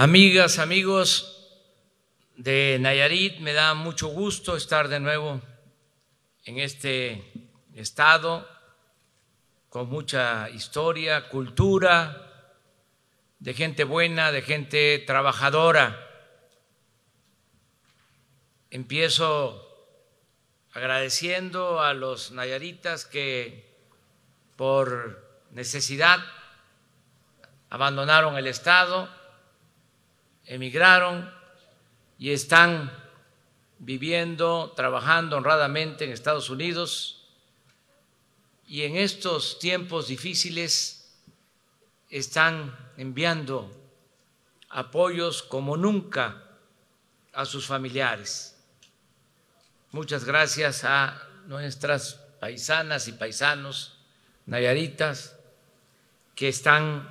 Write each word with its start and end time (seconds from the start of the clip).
Amigas, 0.00 0.60
amigos 0.60 1.58
de 2.36 2.78
Nayarit, 2.78 3.40
me 3.40 3.52
da 3.52 3.74
mucho 3.74 4.06
gusto 4.06 4.54
estar 4.54 4.86
de 4.86 5.00
nuevo 5.00 5.40
en 6.44 6.60
este 6.60 7.32
estado 7.74 8.48
con 9.68 9.88
mucha 9.88 10.50
historia, 10.50 11.28
cultura, 11.28 12.54
de 13.40 13.54
gente 13.54 13.82
buena, 13.82 14.30
de 14.30 14.42
gente 14.42 15.00
trabajadora. 15.00 15.98
Empiezo 18.70 19.66
agradeciendo 20.74 21.82
a 21.82 21.92
los 21.92 22.30
nayaritas 22.30 23.04
que 23.04 23.76
por 24.54 25.48
necesidad 25.50 26.20
abandonaron 27.68 28.38
el 28.38 28.46
Estado 28.46 29.17
emigraron 30.48 31.30
y 32.18 32.30
están 32.30 32.90
viviendo, 33.78 34.72
trabajando 34.74 35.36
honradamente 35.36 36.04
en 36.04 36.10
Estados 36.10 36.50
Unidos 36.50 37.28
y 38.66 38.82
en 38.82 38.96
estos 38.96 39.58
tiempos 39.58 40.08
difíciles 40.08 41.16
están 42.10 42.76
enviando 42.96 43.70
apoyos 44.70 45.42
como 45.42 45.76
nunca 45.76 46.44
a 47.32 47.44
sus 47.44 47.66
familiares. 47.66 48.56
Muchas 49.92 50.24
gracias 50.24 50.84
a 50.84 51.22
nuestras 51.46 52.14
paisanas 52.40 53.06
y 53.08 53.12
paisanos 53.12 53.98
nayaritas 54.46 55.36
que 56.34 56.48
están 56.48 57.08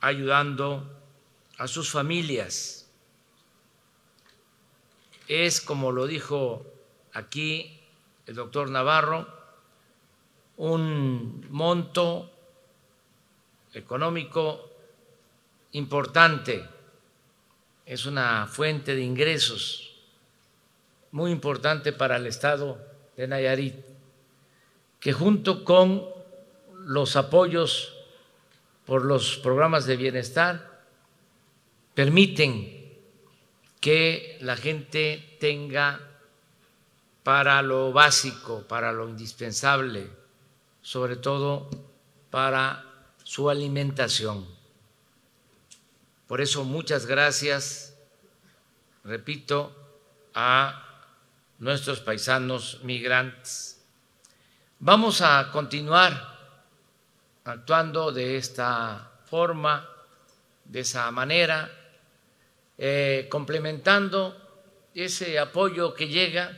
ayudando 0.00 0.99
a 1.60 1.68
sus 1.68 1.90
familias. 1.90 2.88
Es, 5.28 5.60
como 5.60 5.92
lo 5.92 6.06
dijo 6.06 6.64
aquí 7.12 7.78
el 8.26 8.34
doctor 8.34 8.70
Navarro, 8.70 9.28
un 10.56 11.46
monto 11.50 12.32
económico 13.74 14.70
importante, 15.72 16.66
es 17.84 18.06
una 18.06 18.46
fuente 18.46 18.94
de 18.94 19.02
ingresos 19.02 20.00
muy 21.12 21.30
importante 21.30 21.92
para 21.92 22.16
el 22.16 22.26
Estado 22.26 22.78
de 23.18 23.28
Nayarit, 23.28 23.76
que 24.98 25.12
junto 25.12 25.62
con 25.62 26.08
los 26.86 27.16
apoyos 27.16 27.94
por 28.86 29.04
los 29.04 29.36
programas 29.36 29.84
de 29.84 29.98
bienestar 29.98 30.69
permiten 31.94 32.80
que 33.80 34.38
la 34.40 34.56
gente 34.56 35.36
tenga 35.40 36.00
para 37.22 37.62
lo 37.62 37.92
básico, 37.92 38.62
para 38.68 38.92
lo 38.92 39.08
indispensable, 39.08 40.10
sobre 40.82 41.16
todo 41.16 41.68
para 42.30 42.84
su 43.24 43.50
alimentación. 43.50 44.46
Por 46.26 46.40
eso 46.40 46.64
muchas 46.64 47.06
gracias, 47.06 47.96
repito, 49.04 49.74
a 50.34 50.86
nuestros 51.58 52.00
paisanos 52.00 52.80
migrantes. 52.84 53.82
Vamos 54.78 55.20
a 55.22 55.50
continuar 55.52 56.38
actuando 57.44 58.12
de 58.12 58.36
esta 58.36 59.10
forma, 59.26 59.88
de 60.64 60.80
esa 60.80 61.10
manera 61.10 61.79
eh, 62.82 63.26
complementando 63.28 64.34
ese 64.94 65.38
apoyo 65.38 65.92
que 65.92 66.08
llega 66.08 66.56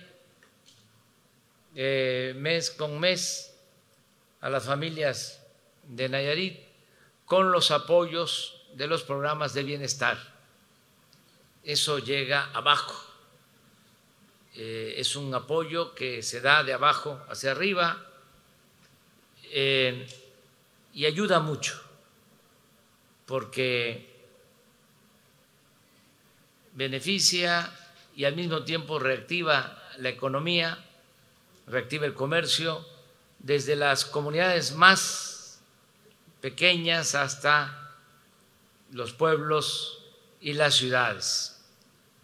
eh, 1.74 2.32
mes 2.36 2.70
con 2.70 3.00
mes 3.00 3.52
a 4.40 4.48
las 4.48 4.64
familias 4.64 5.42
de 5.82 6.08
Nayarit 6.08 6.60
con 7.24 7.50
los 7.50 7.72
apoyos 7.72 8.62
de 8.74 8.86
los 8.86 9.02
programas 9.02 9.52
de 9.52 9.64
bienestar. 9.64 10.16
Eso 11.64 11.98
llega 11.98 12.52
abajo. 12.52 12.94
Eh, 14.54 14.94
es 14.98 15.16
un 15.16 15.34
apoyo 15.34 15.92
que 15.96 16.22
se 16.22 16.40
da 16.40 16.62
de 16.62 16.72
abajo 16.72 17.20
hacia 17.28 17.50
arriba 17.50 18.00
y 19.52 21.04
ayuda 21.04 21.40
mucho 21.40 21.82
porque 23.26 24.11
beneficia 26.74 27.70
y 28.14 28.24
al 28.24 28.36
mismo 28.36 28.64
tiempo 28.64 28.98
reactiva 28.98 29.78
la 29.98 30.08
economía, 30.08 30.78
reactiva 31.66 32.06
el 32.06 32.14
comercio 32.14 32.86
desde 33.38 33.76
las 33.76 34.04
comunidades 34.04 34.72
más 34.74 35.60
pequeñas 36.40 37.14
hasta 37.14 37.94
los 38.90 39.12
pueblos 39.12 39.98
y 40.40 40.52
las 40.54 40.74
ciudades. 40.74 41.60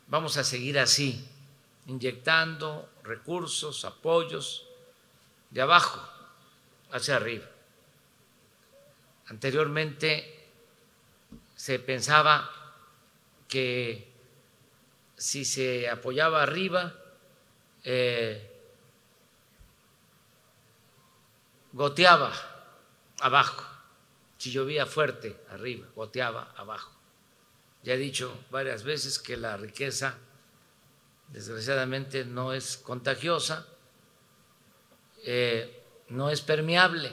Vamos 0.08 0.36
a 0.36 0.44
seguir 0.44 0.78
así, 0.78 1.26
inyectando 1.86 2.88
recursos, 3.02 3.84
apoyos 3.84 4.66
de 5.50 5.62
abajo 5.62 6.00
hacia 6.90 7.16
arriba. 7.16 7.46
Anteriormente 9.28 10.46
se 11.54 11.78
pensaba 11.78 12.50
que 13.48 14.07
si 15.18 15.44
se 15.44 15.90
apoyaba 15.90 16.42
arriba, 16.42 16.94
eh, 17.82 18.50
goteaba 21.72 22.32
abajo. 23.20 23.66
Si 24.38 24.52
llovía 24.52 24.86
fuerte 24.86 25.36
arriba, 25.50 25.88
goteaba 25.96 26.54
abajo. 26.56 26.96
Ya 27.82 27.94
he 27.94 27.96
dicho 27.96 28.44
varias 28.50 28.84
veces 28.84 29.18
que 29.18 29.36
la 29.36 29.56
riqueza, 29.56 30.16
desgraciadamente, 31.28 32.24
no 32.24 32.52
es 32.52 32.76
contagiosa, 32.76 33.66
eh, 35.24 35.82
no 36.08 36.30
es 36.30 36.42
permeable. 36.42 37.10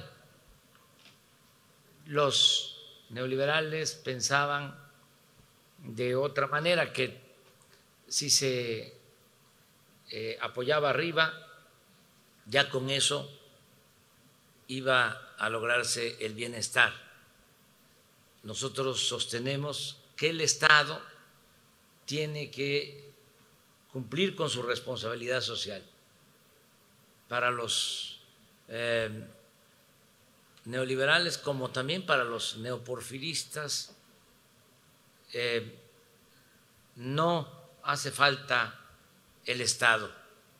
Los 2.06 3.02
neoliberales 3.10 3.96
pensaban 3.96 4.80
de 5.80 6.16
otra 6.16 6.46
manera, 6.46 6.94
que 6.94 7.25
si 8.16 8.30
se 8.30 8.94
eh, 10.10 10.38
apoyaba 10.40 10.90
arriba, 10.90 11.34
ya 12.46 12.70
con 12.70 12.90
eso 12.90 13.30
iba 14.68 15.36
a 15.38 15.50
lograrse 15.50 16.16
el 16.26 16.34
bienestar. 16.34 16.94
Nosotros 18.44 19.06
sostenemos 19.06 19.98
que 20.16 20.30
el 20.30 20.40
Estado 20.40 21.02
tiene 22.06 22.50
que 22.52 23.12
cumplir 23.92 24.34
con 24.34 24.50
su 24.50 24.64
responsabilidad 24.64 25.42
social. 25.42 25.84
Para 27.28 27.52
los 27.52 28.22
eh, 28.70 29.28
neoliberales 30.64 31.38
como 31.38 31.70
también 31.70 32.06
para 32.06 32.24
los 32.24 32.56
neoporfiristas, 32.56 33.94
eh, 35.34 35.78
no 36.96 37.65
hace 37.86 38.12
falta 38.12 38.80
el 39.46 39.62
Estado, 39.62 40.12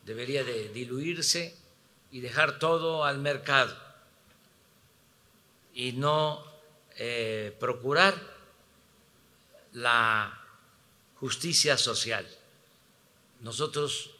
debería 0.04 0.44
de 0.44 0.68
diluirse 0.68 1.56
y 2.10 2.20
dejar 2.20 2.58
todo 2.58 3.04
al 3.04 3.18
mercado 3.18 3.76
y 5.74 5.92
no 5.92 6.44
eh, 6.96 7.54
procurar 7.58 8.14
la 9.72 10.40
justicia 11.16 11.76
social. 11.76 12.26
Nosotros 13.40 14.10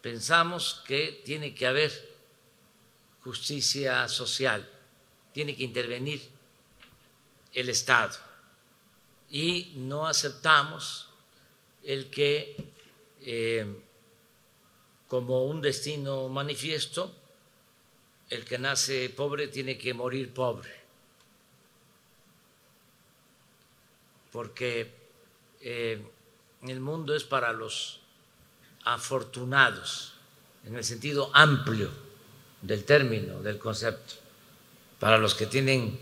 pensamos 0.00 0.82
que 0.86 1.22
tiene 1.24 1.54
que 1.54 1.66
haber 1.66 2.12
justicia 3.24 4.06
social, 4.08 4.68
tiene 5.32 5.56
que 5.56 5.64
intervenir 5.64 6.28
el 7.54 7.68
Estado 7.68 8.16
y 9.30 9.72
no 9.76 10.06
aceptamos 10.06 11.08
el 11.84 12.10
que 12.10 12.56
eh, 13.22 13.66
como 15.08 15.44
un 15.44 15.60
destino 15.60 16.28
manifiesto, 16.28 17.14
el 18.30 18.44
que 18.44 18.58
nace 18.58 19.10
pobre 19.10 19.48
tiene 19.48 19.76
que 19.76 19.92
morir 19.92 20.32
pobre, 20.32 20.70
porque 24.32 24.90
eh, 25.60 26.02
el 26.62 26.80
mundo 26.80 27.14
es 27.14 27.24
para 27.24 27.52
los 27.52 28.00
afortunados, 28.84 30.14
en 30.64 30.76
el 30.76 30.84
sentido 30.84 31.30
amplio 31.34 31.90
del 32.62 32.84
término, 32.84 33.42
del 33.42 33.58
concepto, 33.58 34.14
para 34.98 35.18
los 35.18 35.34
que 35.34 35.46
tienen 35.46 35.98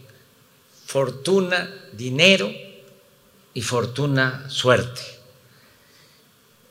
fortuna, 0.87 1.89
dinero, 1.93 2.51
y 3.55 3.63
fortuna, 3.63 4.49
suerte. 4.49 5.20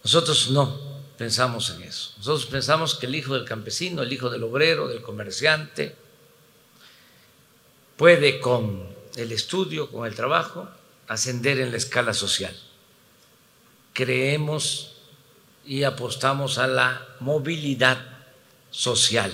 Nosotros 0.03 0.49
no 0.51 0.79
pensamos 1.17 1.69
en 1.71 1.83
eso. 1.83 2.13
Nosotros 2.17 2.45
pensamos 2.45 2.95
que 2.95 3.05
el 3.05 3.15
hijo 3.15 3.33
del 3.33 3.45
campesino, 3.45 4.01
el 4.01 4.13
hijo 4.13 4.29
del 4.29 4.43
obrero, 4.43 4.87
del 4.87 5.01
comerciante, 5.01 5.95
puede 7.97 8.39
con 8.39 8.87
el 9.17 9.31
estudio, 9.31 9.91
con 9.91 10.07
el 10.07 10.15
trabajo, 10.15 10.69
ascender 11.07 11.59
en 11.59 11.71
la 11.71 11.77
escala 11.77 12.13
social. 12.13 12.55
Creemos 13.93 14.93
y 15.65 15.83
apostamos 15.83 16.57
a 16.57 16.67
la 16.67 17.05
movilidad 17.19 17.99
social. 18.71 19.33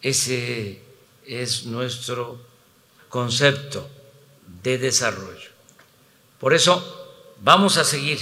Ese 0.00 0.82
es 1.26 1.66
nuestro 1.66 2.40
concepto 3.08 3.88
de 4.62 4.78
desarrollo. 4.78 5.50
Por 6.40 6.54
eso 6.54 7.14
vamos 7.42 7.76
a 7.76 7.84
seguir 7.84 8.18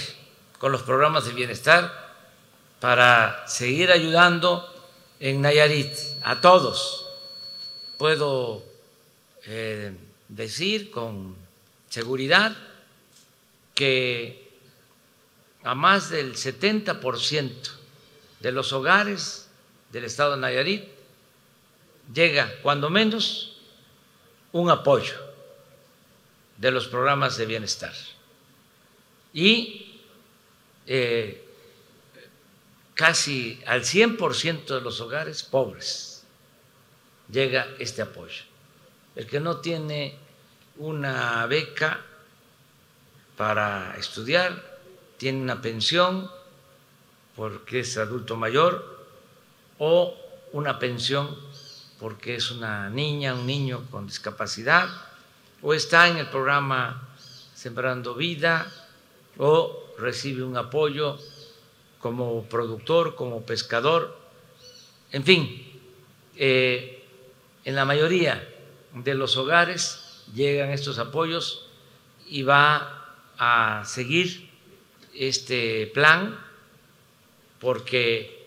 con 0.61 0.73
los 0.73 0.83
programas 0.83 1.25
de 1.25 1.33
bienestar 1.33 2.15
para 2.81 3.49
seguir 3.49 3.91
ayudando 3.91 4.69
en 5.19 5.41
Nayarit 5.41 5.91
a 6.23 6.43
todos. 6.43 7.07
Puedo 7.97 8.63
eh, 9.47 9.97
decir 10.29 10.91
con 10.91 11.35
seguridad 11.89 12.55
que 13.75 14.51
a 15.65 15.75
más 15.75 16.11
del 16.11 16.35
70% 16.35 17.53
de 18.41 18.53
los 18.53 18.75
hogares 18.75 19.49
del 19.91 20.05
estado 20.05 20.33
de 20.33 20.43
Nayarit 20.43 20.85
llega, 22.13 22.53
cuando 22.63 22.91
menos, 22.91 23.57
un 24.53 24.69
apoyo 24.69 25.15
de 26.59 26.71
los 26.71 26.87
programas 26.87 27.39
de 27.39 27.47
bienestar. 27.47 27.95
Y 29.33 29.90
eh, 30.93 31.41
casi 32.95 33.63
al 33.65 33.83
100% 33.83 34.67
de 34.67 34.81
los 34.81 35.01
hogares 35.01 35.45
pobres 35.45 36.25
llega 37.31 37.69
este 37.79 38.03
apoyo. 38.03 38.43
El 39.15 39.29
que 39.29 39.39
no 39.39 39.59
tiene 39.59 40.19
una 40.79 41.47
beca 41.47 42.01
para 43.37 43.95
estudiar, 43.99 44.81
tiene 45.17 45.41
una 45.41 45.63
pensión 45.63 46.29
porque 47.37 47.81
es 47.81 47.97
adulto 47.97 48.35
mayor 48.35 49.07
o 49.79 50.17
una 50.51 50.81
pensión 50.81 51.39
porque 52.01 52.35
es 52.35 52.51
una 52.51 52.91
niña, 52.91 53.35
un 53.35 53.47
niño 53.47 53.87
con 53.93 54.09
discapacidad 54.09 54.89
o 55.63 55.73
está 55.73 56.09
en 56.09 56.17
el 56.17 56.27
programa 56.27 57.09
Sembrando 57.55 58.17
Vida 58.17 58.67
o 59.39 59.93
recibe 59.99 60.43
un 60.43 60.57
apoyo 60.57 61.19
como 62.01 62.45
productor, 62.45 63.15
como 63.15 63.45
pescador, 63.45 64.17
en 65.13 65.25
fin, 65.25 65.81
eh, 66.37 67.05
en 67.65 67.75
la 67.75 67.85
mayoría 67.85 68.49
de 68.95 69.15
los 69.15 69.37
hogares 69.37 70.25
llegan 70.35 70.71
estos 70.71 70.99
apoyos 70.99 71.67
y 72.27 72.43
va 72.43 73.17
a 73.39 73.83
seguir 73.85 74.51
este 75.15 75.87
plan 75.89 76.39
porque 77.59 78.47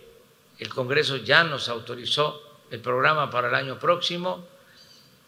el 0.58 0.70
Congreso 0.70 1.18
ya 1.18 1.44
nos 1.44 1.70
autorizó 1.70 2.42
el 2.72 2.80
programa 2.80 3.30
para 3.30 3.50
el 3.50 3.56
año 3.56 3.78
próximo, 3.78 4.48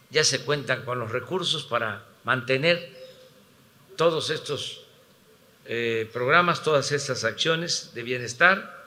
ya 0.10 0.24
se 0.24 0.44
cuentan 0.44 0.84
con 0.84 1.00
los 1.00 1.12
recursos 1.12 1.64
para 1.66 2.06
mantener 2.24 3.06
todos 3.98 4.30
estos 4.30 4.85
eh, 5.66 6.10
programas, 6.14 6.64
todas 6.64 6.92
estas 6.92 7.24
acciones 7.24 7.92
de 7.94 8.04
bienestar 8.04 8.86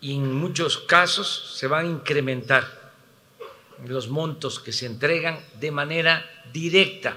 y 0.00 0.14
en 0.14 0.34
muchos 0.34 0.78
casos 0.78 1.56
se 1.56 1.66
van 1.66 1.86
a 1.86 1.88
incrementar 1.88 2.92
los 3.86 4.08
montos 4.08 4.60
que 4.60 4.72
se 4.72 4.86
entregan 4.86 5.44
de 5.58 5.70
manera 5.70 6.24
directa, 6.52 7.16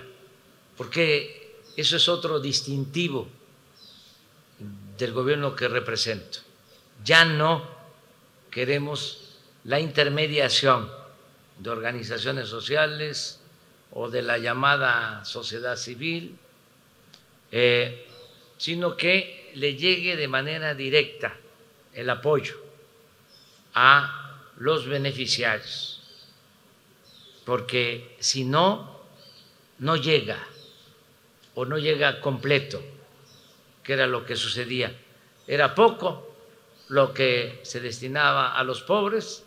porque 0.76 1.62
eso 1.76 1.98
es 1.98 2.10
otro 2.10 2.40
distintivo 2.40 3.28
del 4.98 5.14
gobierno 5.14 5.56
que 5.56 5.68
represento. 5.68 6.40
Ya 7.04 7.26
no 7.26 7.64
queremos 8.50 9.36
la 9.64 9.80
intermediación 9.80 10.90
de 11.60 11.70
organizaciones 11.70 12.50
sociales 12.50 13.40
o 13.92 14.10
de 14.10 14.22
la 14.22 14.38
llamada 14.38 15.24
sociedad 15.26 15.76
civil. 15.76 16.38
Eh, 17.52 18.07
sino 18.58 18.98
que 18.98 19.52
le 19.56 19.76
llegue 19.76 20.16
de 20.16 20.28
manera 20.28 20.74
directa 20.74 21.36
el 21.94 22.10
apoyo 22.10 22.56
a 23.74 24.40
los 24.58 24.88
beneficiarios, 24.88 26.02
porque 27.46 28.16
si 28.20 28.44
no, 28.44 29.00
no 29.80 29.96
llega 29.96 30.40
o 31.56 31.66
no 31.66 31.78
llega 31.78 32.22
completo, 32.22 32.82
que 33.84 33.94
era 33.94 34.06
lo 34.06 34.26
que 34.26 34.36
sucedía. 34.36 34.96
Era 35.48 35.74
poco 35.74 36.36
lo 36.90 37.14
que 37.14 37.60
se 37.64 37.80
destinaba 37.80 38.56
a 38.58 38.64
los 38.64 38.82
pobres 38.82 39.44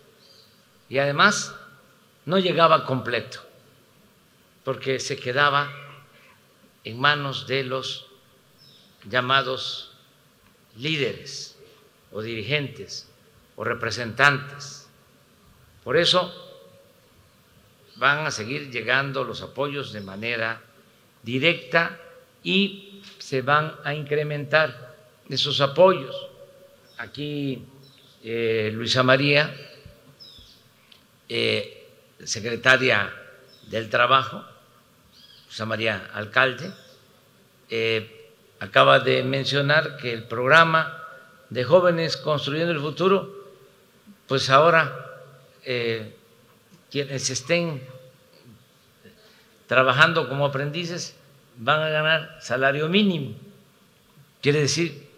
y 0.88 0.98
además 0.98 1.54
no 2.24 2.38
llegaba 2.38 2.84
completo, 2.84 3.40
porque 4.64 4.98
se 4.98 5.16
quedaba 5.16 5.70
en 6.84 6.98
manos 6.98 7.46
de 7.46 7.64
los 7.64 8.09
llamados 9.04 9.92
líderes 10.76 11.56
o 12.12 12.22
dirigentes 12.22 13.08
o 13.56 13.64
representantes. 13.64 14.88
Por 15.84 15.96
eso 15.96 16.32
van 17.96 18.26
a 18.26 18.30
seguir 18.30 18.70
llegando 18.70 19.24
los 19.24 19.42
apoyos 19.42 19.92
de 19.92 20.00
manera 20.00 20.60
directa 21.22 21.98
y 22.42 23.02
se 23.18 23.42
van 23.42 23.76
a 23.84 23.94
incrementar 23.94 24.96
esos 25.28 25.60
apoyos. 25.60 26.16
Aquí 26.98 27.64
eh, 28.24 28.70
Luisa 28.72 29.02
María, 29.02 29.54
eh, 31.28 31.88
secretaria 32.24 33.12
del 33.68 33.88
Trabajo, 33.88 34.44
Luisa 35.46 35.66
María 35.66 36.10
Alcalde, 36.12 36.72
eh, 37.68 38.19
acaba 38.60 39.00
de 39.00 39.22
mencionar 39.24 39.96
que 39.96 40.12
el 40.12 40.24
programa 40.24 41.02
de 41.48 41.64
jóvenes 41.64 42.16
construyendo 42.16 42.72
el 42.72 42.80
futuro, 42.80 43.34
pues 44.28 44.50
ahora 44.50 44.94
eh, 45.64 46.14
quienes 46.90 47.30
estén 47.30 47.82
trabajando 49.66 50.28
como 50.28 50.44
aprendices 50.44 51.16
van 51.56 51.82
a 51.82 51.88
ganar 51.88 52.38
salario 52.40 52.88
mínimo. 52.88 53.34
Quiere 54.42 54.60
decir 54.60 55.08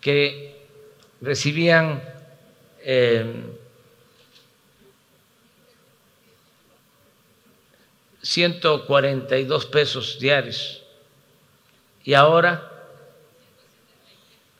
que 0.00 0.66
recibían 1.20 2.02
eh, 2.80 3.44
142 8.22 9.66
pesos 9.66 10.18
diarios 10.18 10.82
y 12.02 12.14
ahora 12.14 12.75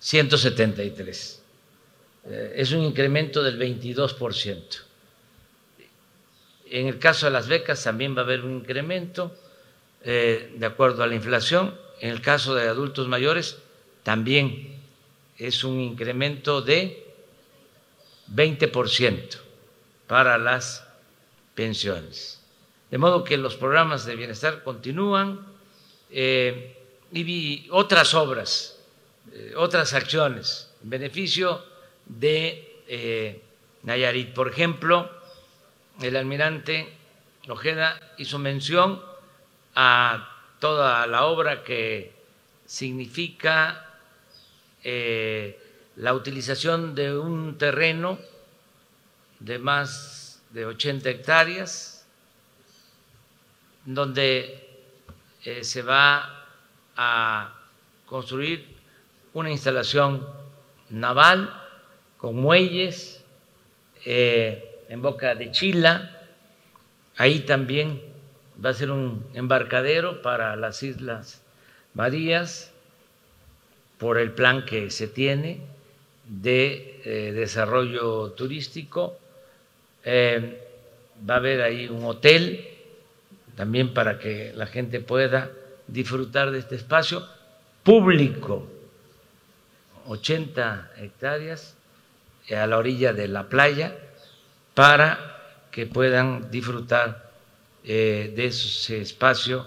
173. 0.07 1.43
Eh, 2.27 2.53
es 2.55 2.71
un 2.71 2.83
incremento 2.85 3.43
del 3.43 3.59
22%. 3.59 4.63
En 6.71 6.87
el 6.87 7.01
caso 7.01 7.27
de 7.27 7.33
las 7.33 7.49
becas 7.49 7.83
también 7.83 8.15
va 8.17 8.21
a 8.21 8.25
haber 8.25 8.43
un 8.43 8.59
incremento 8.59 9.37
eh, 10.05 10.55
de 10.57 10.67
acuerdo 10.67 11.03
a 11.03 11.09
la 11.09 11.17
inflación. 11.17 11.77
En 11.99 12.11
el 12.11 12.21
caso 12.21 12.55
de 12.55 12.69
adultos 12.69 13.09
mayores 13.09 13.59
también 14.05 14.77
es 15.39 15.65
un 15.65 15.81
incremento 15.81 16.63
de 16.63 17.05
20% 18.33 19.39
para 20.07 20.39
las 20.39 20.87
pensiones. 21.57 22.41
De 22.93 22.99
modo 22.99 23.25
que 23.25 23.37
los 23.39 23.57
programas 23.57 24.07
de 24.07 24.15
bienestar 24.15 24.63
continúan 24.63 25.45
eh, 26.11 26.77
y 27.13 27.67
otras 27.71 28.15
obras 28.15 28.76
eh, 29.33 29.55
otras 29.57 29.93
acciones 29.93 30.73
en 30.83 30.91
beneficio 30.91 31.65
de 32.07 32.83
eh, 32.87 33.43
Nayarit. 33.83 34.33
Por 34.33 34.49
ejemplo, 34.49 35.11
el 36.01 36.17
almirante 36.17 36.93
Ojeda 37.49 38.01
hizo 38.19 38.39
mención 38.39 39.03
a 39.75 40.29
toda 40.61 41.07
la 41.07 41.27
obra 41.27 41.65
que 41.65 42.13
significa 42.67 44.01
eh, 44.83 45.61
la 45.97 46.15
utilización 46.15 46.95
de 46.95 47.19
un 47.19 47.59
terreno 47.59 48.19
de 49.41 49.59
más 49.59 50.43
de 50.51 50.67
80 50.67 51.11
hectáreas, 51.11 52.07
donde 53.85 54.63
se 55.63 55.83
va 55.83 56.45
a 56.97 57.55
construir 58.07 58.76
una 59.37 59.51
instalación 59.51 60.27
naval 60.89 61.53
con 62.17 62.37
muelles 62.37 63.23
eh, 64.07 64.81
en 64.89 65.03
Boca 65.03 65.35
de 65.35 65.51
Chila. 65.51 66.11
Ahí 67.19 67.41
también 67.41 68.01
va 68.65 68.71
a 68.71 68.75
ser 68.75 68.91
un 68.91 69.27
embarcadero 69.35 70.23
para 70.23 70.57
las 70.57 70.83
Islas 70.83 71.43
Marías 71.93 72.73
por 73.99 74.17
el 74.17 74.33
plan 74.33 74.65
que 74.65 74.91
se 74.91 75.07
tiene 75.07 75.61
de 76.25 77.03
eh, 77.05 77.33
desarrollo 77.33 78.31
turístico. 78.31 79.19
Eh, 80.03 80.63
va 81.29 81.35
a 81.35 81.37
haber 81.37 81.61
ahí 81.61 81.89
un 81.89 82.07
hotel 82.07 82.67
también 83.55 83.93
para 83.93 84.19
que 84.19 84.55
la 84.55 84.67
gente 84.67 85.01
pueda 85.01 85.51
disfrutar 85.89 86.53
de 86.53 86.59
este 86.61 86.77
espacio 86.77 87.23
público, 87.83 88.67
80 90.07 90.93
hectáreas 90.99 91.75
a 92.55 92.67
la 92.67 92.79
orilla 92.79 93.13
de 93.13 93.29
la 93.29 93.49
playa 93.49 93.97
para 94.75 95.67
que 95.71 95.87
puedan 95.87 96.51
disfrutar 96.51 97.31
eh, 97.85 98.33
de 98.35 98.47
ese 98.47 99.01
espacio 99.01 99.67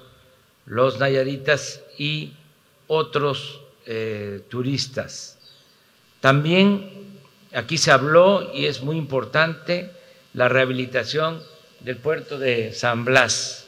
los 0.66 1.00
nayaritas 1.00 1.82
y 1.98 2.34
otros 2.88 3.62
eh, 3.86 4.42
turistas. 4.50 5.38
También 6.22 6.92
aquí 7.54 7.78
se 7.78 7.92
habló, 7.92 8.54
y 8.54 8.66
es 8.66 8.82
muy 8.82 8.98
importante, 8.98 9.92
la 10.34 10.48
rehabilitación 10.48 11.42
del 11.80 11.98
puerto 11.98 12.38
de 12.38 12.74
San 12.74 13.06
Blas, 13.06 13.66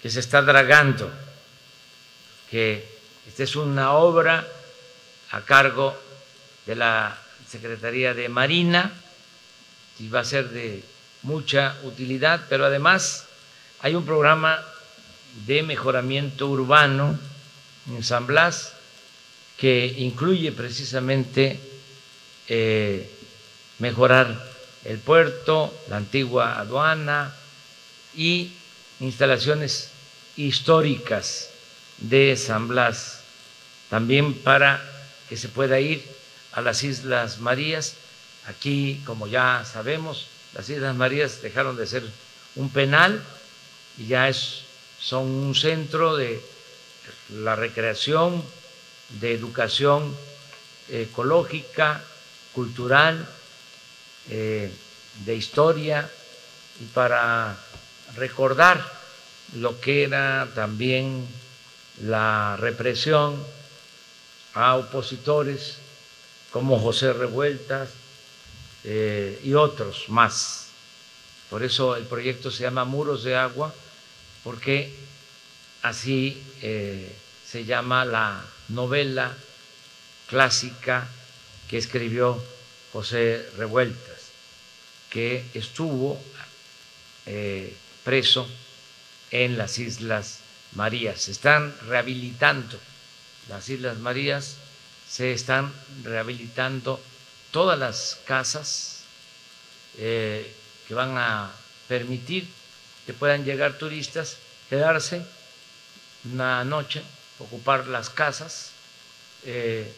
que 0.00 0.10
se 0.10 0.20
está 0.20 0.42
dragando, 0.42 1.10
que 2.50 2.84
esta 3.26 3.42
es 3.42 3.56
una 3.56 3.92
obra 3.92 4.46
a 5.32 5.40
cargo 5.42 5.96
de 6.66 6.76
la 6.76 7.18
Secretaría 7.48 8.14
de 8.14 8.28
Marina 8.28 8.92
y 9.98 10.08
va 10.08 10.20
a 10.20 10.24
ser 10.24 10.50
de 10.50 10.82
mucha 11.22 11.76
utilidad, 11.84 12.46
pero 12.48 12.66
además 12.66 13.26
hay 13.80 13.94
un 13.94 14.04
programa 14.04 14.62
de 15.46 15.62
mejoramiento 15.62 16.48
urbano 16.48 17.18
en 17.88 18.02
San 18.04 18.26
Blas 18.26 18.74
que 19.56 19.86
incluye 19.98 20.52
precisamente 20.52 21.58
eh, 22.48 23.10
mejorar 23.78 24.50
el 24.84 24.98
puerto, 24.98 25.72
la 25.88 25.96
antigua 25.96 26.58
aduana 26.58 27.34
y 28.14 28.52
instalaciones 29.00 29.90
históricas 30.36 31.50
de 31.98 32.36
San 32.36 32.68
Blas, 32.68 33.20
también 33.88 34.34
para 34.34 34.91
que 35.32 35.38
se 35.38 35.48
pueda 35.48 35.80
ir 35.80 36.04
a 36.52 36.60
las 36.60 36.84
Islas 36.84 37.38
Marías. 37.38 37.94
Aquí, 38.48 39.00
como 39.06 39.26
ya 39.26 39.64
sabemos, 39.64 40.26
las 40.52 40.68
Islas 40.68 40.94
Marías 40.94 41.40
dejaron 41.40 41.74
de 41.74 41.86
ser 41.86 42.04
un 42.54 42.68
penal 42.68 43.24
y 43.96 44.08
ya 44.08 44.28
es, 44.28 44.64
son 45.00 45.24
un 45.24 45.54
centro 45.54 46.16
de 46.16 46.38
la 47.30 47.56
recreación, 47.56 48.44
de 49.20 49.32
educación 49.32 50.14
ecológica, 50.90 52.04
cultural, 52.52 53.26
eh, 54.28 54.70
de 55.24 55.34
historia 55.34 56.10
y 56.78 56.84
para 56.92 57.56
recordar 58.16 58.84
lo 59.54 59.80
que 59.80 60.02
era 60.02 60.46
también 60.54 61.26
la 62.02 62.58
represión 62.58 63.42
a 64.54 64.76
opositores 64.76 65.78
como 66.50 66.78
José 66.78 67.12
Revueltas 67.12 67.88
eh, 68.84 69.40
y 69.42 69.54
otros 69.54 70.08
más. 70.08 70.68
Por 71.48 71.62
eso 71.62 71.96
el 71.96 72.04
proyecto 72.04 72.50
se 72.50 72.62
llama 72.62 72.84
Muros 72.84 73.24
de 73.24 73.36
Agua, 73.36 73.74
porque 74.44 74.94
así 75.82 76.42
eh, 76.62 77.14
se 77.46 77.64
llama 77.64 78.04
la 78.04 78.44
novela 78.68 79.36
clásica 80.28 81.08
que 81.68 81.78
escribió 81.78 82.42
José 82.92 83.46
Revueltas, 83.56 84.30
que 85.10 85.44
estuvo 85.54 86.20
eh, 87.26 87.74
preso 88.04 88.48
en 89.30 89.56
las 89.56 89.78
Islas 89.78 90.40
Marías. 90.74 91.22
Se 91.22 91.32
están 91.32 91.74
rehabilitando 91.86 92.78
las 93.48 93.68
Islas 93.68 93.98
Marías, 93.98 94.56
se 95.08 95.32
están 95.32 95.72
rehabilitando 96.04 97.00
todas 97.50 97.78
las 97.78 98.18
casas 98.24 99.02
eh, 99.98 100.54
que 100.88 100.94
van 100.94 101.18
a 101.18 101.50
permitir 101.86 102.48
que 103.06 103.12
puedan 103.12 103.44
llegar 103.44 103.78
turistas, 103.78 104.38
quedarse 104.70 105.22
una 106.32 106.64
noche, 106.64 107.02
ocupar 107.38 107.88
las 107.88 108.10
casas, 108.10 108.70
eh, 109.44 109.92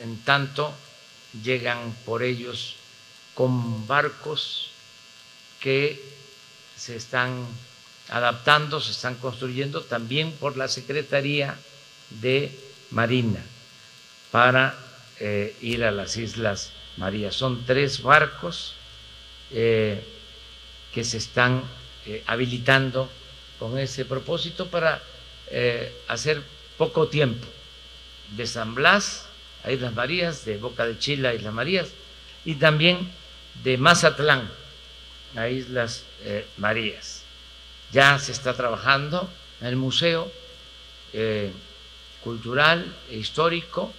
en 0.00 0.20
tanto 0.22 0.74
llegan 1.42 1.94
por 2.04 2.22
ellos 2.22 2.76
con 3.34 3.86
barcos 3.86 4.70
que 5.60 6.02
se 6.76 6.96
están 6.96 7.46
adaptando, 8.08 8.80
se 8.80 8.90
están 8.90 9.14
construyendo 9.14 9.82
también 9.82 10.32
por 10.32 10.56
la 10.56 10.68
Secretaría 10.68 11.56
de 12.10 12.50
Marina 12.90 13.40
para 14.30 14.74
eh, 15.20 15.54
ir 15.60 15.84
a 15.84 15.92
las 15.92 16.16
Islas 16.16 16.72
Marías. 16.96 17.34
Son 17.34 17.64
tres 17.64 18.02
barcos 18.02 18.74
eh, 19.52 20.02
que 20.92 21.04
se 21.04 21.18
están 21.18 21.62
eh, 22.06 22.22
habilitando 22.26 23.08
con 23.58 23.78
ese 23.78 24.04
propósito 24.04 24.68
para 24.68 25.00
hacer 26.08 26.42
poco 26.76 27.06
tiempo 27.06 27.46
de 28.34 28.44
San 28.46 28.74
Blas 28.74 29.26
a 29.62 29.70
Islas 29.70 29.94
Marías, 29.94 30.44
de 30.44 30.56
Boca 30.56 30.84
de 30.84 30.98
Chile 30.98 31.28
a 31.28 31.34
Islas 31.34 31.54
Marías 31.54 31.88
y 32.44 32.54
también 32.54 33.08
de 33.62 33.76
Mazatlán 33.76 34.50
a 35.36 35.48
Islas 35.48 36.02
Marías. 36.56 37.22
Ya 37.92 38.18
se 38.18 38.32
está 38.32 38.54
trabajando 38.54 39.30
en 39.60 39.68
el 39.68 39.76
museo 39.76 40.32
cultural 42.24 42.84
e 43.10 43.16
histórico 43.16 43.92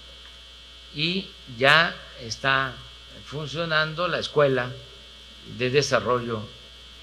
y 0.95 1.27
ya 1.57 1.95
está 2.21 2.73
funcionando 3.25 4.07
la 4.07 4.19
Escuela 4.19 4.71
de 5.57 5.69
Desarrollo 5.69 6.41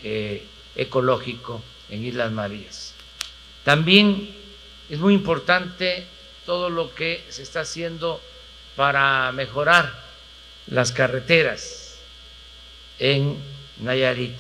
eh, 0.02 0.45
Ecológico 0.75 1.62
en 1.88 2.05
Islas 2.05 2.33
Marías. 2.33 2.95
También 3.64 4.35
es 4.91 4.99
muy 4.99 5.14
importante 5.14 6.07
todo 6.45 6.69
lo 6.69 6.93
que 6.95 7.25
se 7.29 7.43
está 7.43 7.61
haciendo 7.61 8.21
para 8.75 9.31
mejorar 9.33 10.02
las 10.67 10.91
carreteras 10.91 11.99
en 12.99 13.38
Nayarit. 13.81 14.37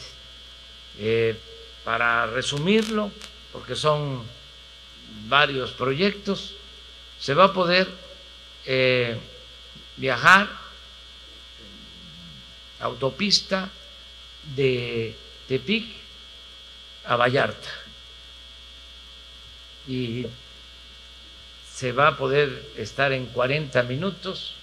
Eh, 0.98 1.36
para 1.84 2.26
resumirlo, 2.26 3.10
porque 3.52 3.74
son 3.74 4.22
varios 5.28 5.72
proyectos, 5.72 6.54
se 7.22 7.34
va 7.34 7.44
a 7.44 7.52
poder 7.52 7.88
eh, 8.66 9.16
viajar 9.96 10.48
autopista 12.80 13.70
de 14.56 15.16
Tepic 15.46 15.86
a 17.04 17.14
Vallarta 17.14 17.68
y 19.86 20.26
se 21.72 21.92
va 21.92 22.08
a 22.08 22.16
poder 22.16 22.72
estar 22.76 23.12
en 23.12 23.26
40 23.26 23.84
minutos 23.84 24.56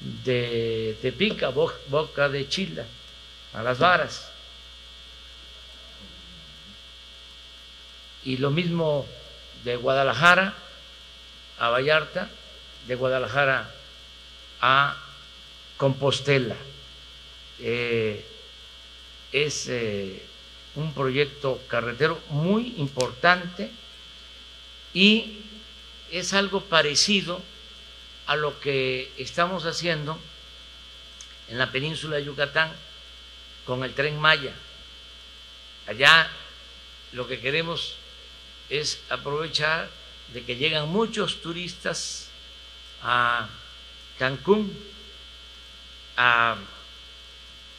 de 0.00 0.96
Tepic 1.02 1.42
a 1.42 1.50
Boca 1.50 2.30
de 2.30 2.48
Chila, 2.48 2.86
a 3.52 3.62
las 3.62 3.78
varas. 3.78 4.30
Y 8.24 8.38
lo 8.38 8.50
mismo 8.50 9.06
de 9.62 9.76
Guadalajara 9.76 10.65
a 11.58 11.68
Vallarta, 11.70 12.30
de 12.86 12.94
Guadalajara 12.94 13.70
a 14.60 14.96
Compostela. 15.76 16.56
Eh, 17.58 18.24
es 19.32 19.68
eh, 19.68 20.22
un 20.74 20.92
proyecto 20.92 21.60
carretero 21.68 22.20
muy 22.30 22.74
importante 22.78 23.70
y 24.94 25.40
es 26.10 26.32
algo 26.32 26.60
parecido 26.62 27.42
a 28.26 28.36
lo 28.36 28.60
que 28.60 29.12
estamos 29.18 29.64
haciendo 29.64 30.18
en 31.48 31.58
la 31.58 31.70
península 31.70 32.16
de 32.16 32.24
Yucatán 32.24 32.72
con 33.64 33.84
el 33.84 33.94
tren 33.94 34.18
Maya. 34.18 34.52
Allá 35.86 36.28
lo 37.12 37.26
que 37.26 37.40
queremos 37.40 37.96
es 38.68 39.00
aprovechar 39.08 39.88
de 40.32 40.44
que 40.44 40.56
llegan 40.56 40.88
muchos 40.88 41.40
turistas 41.40 42.28
a 43.02 43.48
Cancún, 44.18 44.72
a 46.16 46.56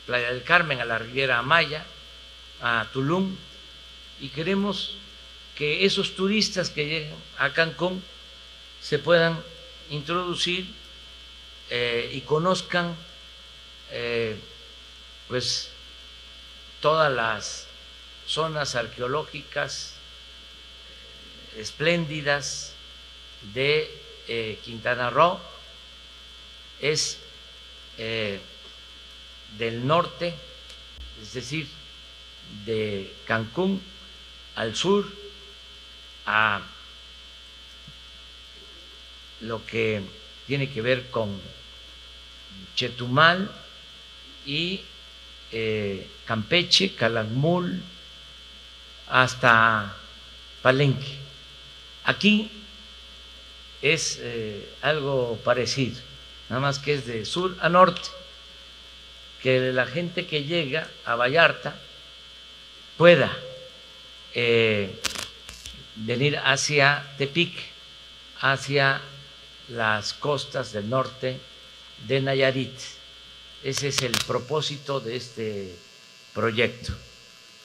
Playa 0.05 0.31
del 0.31 0.43
Carmen, 0.43 0.79
a 0.79 0.85
la 0.85 0.97
Riviera 0.97 1.39
Amaya, 1.39 1.85
a 2.61 2.87
Tulum, 2.93 3.35
y 4.19 4.29
queremos 4.29 4.95
que 5.55 5.85
esos 5.85 6.15
turistas 6.15 6.69
que 6.69 6.85
llegan 6.85 7.15
a 7.37 7.51
Cancún 7.51 8.03
se 8.81 8.99
puedan 8.99 9.41
introducir 9.89 10.71
eh, 11.69 12.11
y 12.13 12.21
conozcan 12.21 12.95
eh, 13.91 14.39
pues 15.27 15.69
todas 16.79 17.11
las 17.11 17.67
zonas 18.25 18.75
arqueológicas 18.75 19.96
espléndidas 21.55 22.73
de 23.53 23.89
eh, 24.27 24.59
Quintana 24.63 25.09
Roo, 25.09 25.39
es 26.81 27.19
del 29.57 29.87
norte, 29.87 30.35
es 31.21 31.33
decir, 31.33 31.67
de 32.65 33.11
Cancún 33.25 33.81
al 34.55 34.75
sur, 34.75 35.11
a 36.25 36.61
lo 39.41 39.65
que 39.65 40.01
tiene 40.45 40.69
que 40.69 40.81
ver 40.81 41.09
con 41.09 41.39
Chetumal 42.75 43.51
y 44.45 44.81
eh, 45.51 46.07
Campeche, 46.25 46.95
Calakmul, 46.95 47.81
hasta 49.09 49.95
Palenque. 50.61 51.26
Aquí 52.07 52.49
es 53.81 54.17
eh, 54.21 54.65
algo 54.81 55.37
parecido, 55.43 55.99
nada 56.47 56.61
más 56.61 56.79
que 56.79 56.93
es 56.93 57.05
de 57.05 57.25
sur 57.25 57.57
a 57.59 57.67
norte, 57.67 58.07
que 59.43 59.73
la 59.73 59.85
gente 59.85 60.25
que 60.25 60.45
llega 60.45 60.89
a 61.03 61.15
Vallarta 61.15 61.77
pueda 62.95 63.37
eh, 64.33 64.97
venir 65.95 66.37
hacia 66.37 67.05
Tepic, 67.17 67.51
hacia 68.39 69.01
las 69.67 70.13
costas 70.13 70.71
del 70.71 70.89
norte 70.89 71.37
de 72.07 72.21
Nayarit. 72.21 72.79
Ese 73.65 73.89
es 73.89 74.01
el 74.01 74.13
propósito 74.25 75.01
de 75.01 75.17
este 75.17 75.75
proyecto, 76.33 76.93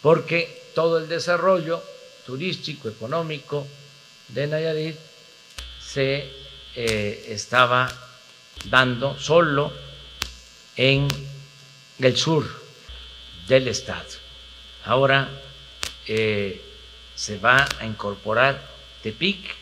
porque 0.00 0.64
todo 0.74 0.98
el 0.98 1.06
desarrollo 1.06 1.80
turístico, 2.26 2.88
económico 2.88 3.68
de 4.34 4.46
Nayarit 4.46 4.96
se 5.80 6.30
eh, 6.74 7.26
estaba 7.28 7.92
dando 8.64 9.18
solo 9.18 9.72
en 10.76 11.08
el 11.98 12.16
sur 12.16 12.48
del 13.46 13.68
estado. 13.68 14.08
Ahora 14.84 15.28
eh, 16.06 16.60
se 17.14 17.38
va 17.38 17.66
a 17.78 17.86
incorporar 17.86 18.60
Tepic 19.02 19.54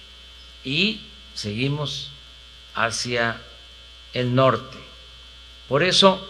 y 0.64 1.00
seguimos 1.34 2.10
hacia 2.74 3.40
el 4.12 4.34
norte. 4.34 4.78
Por 5.68 5.82
eso 5.82 6.20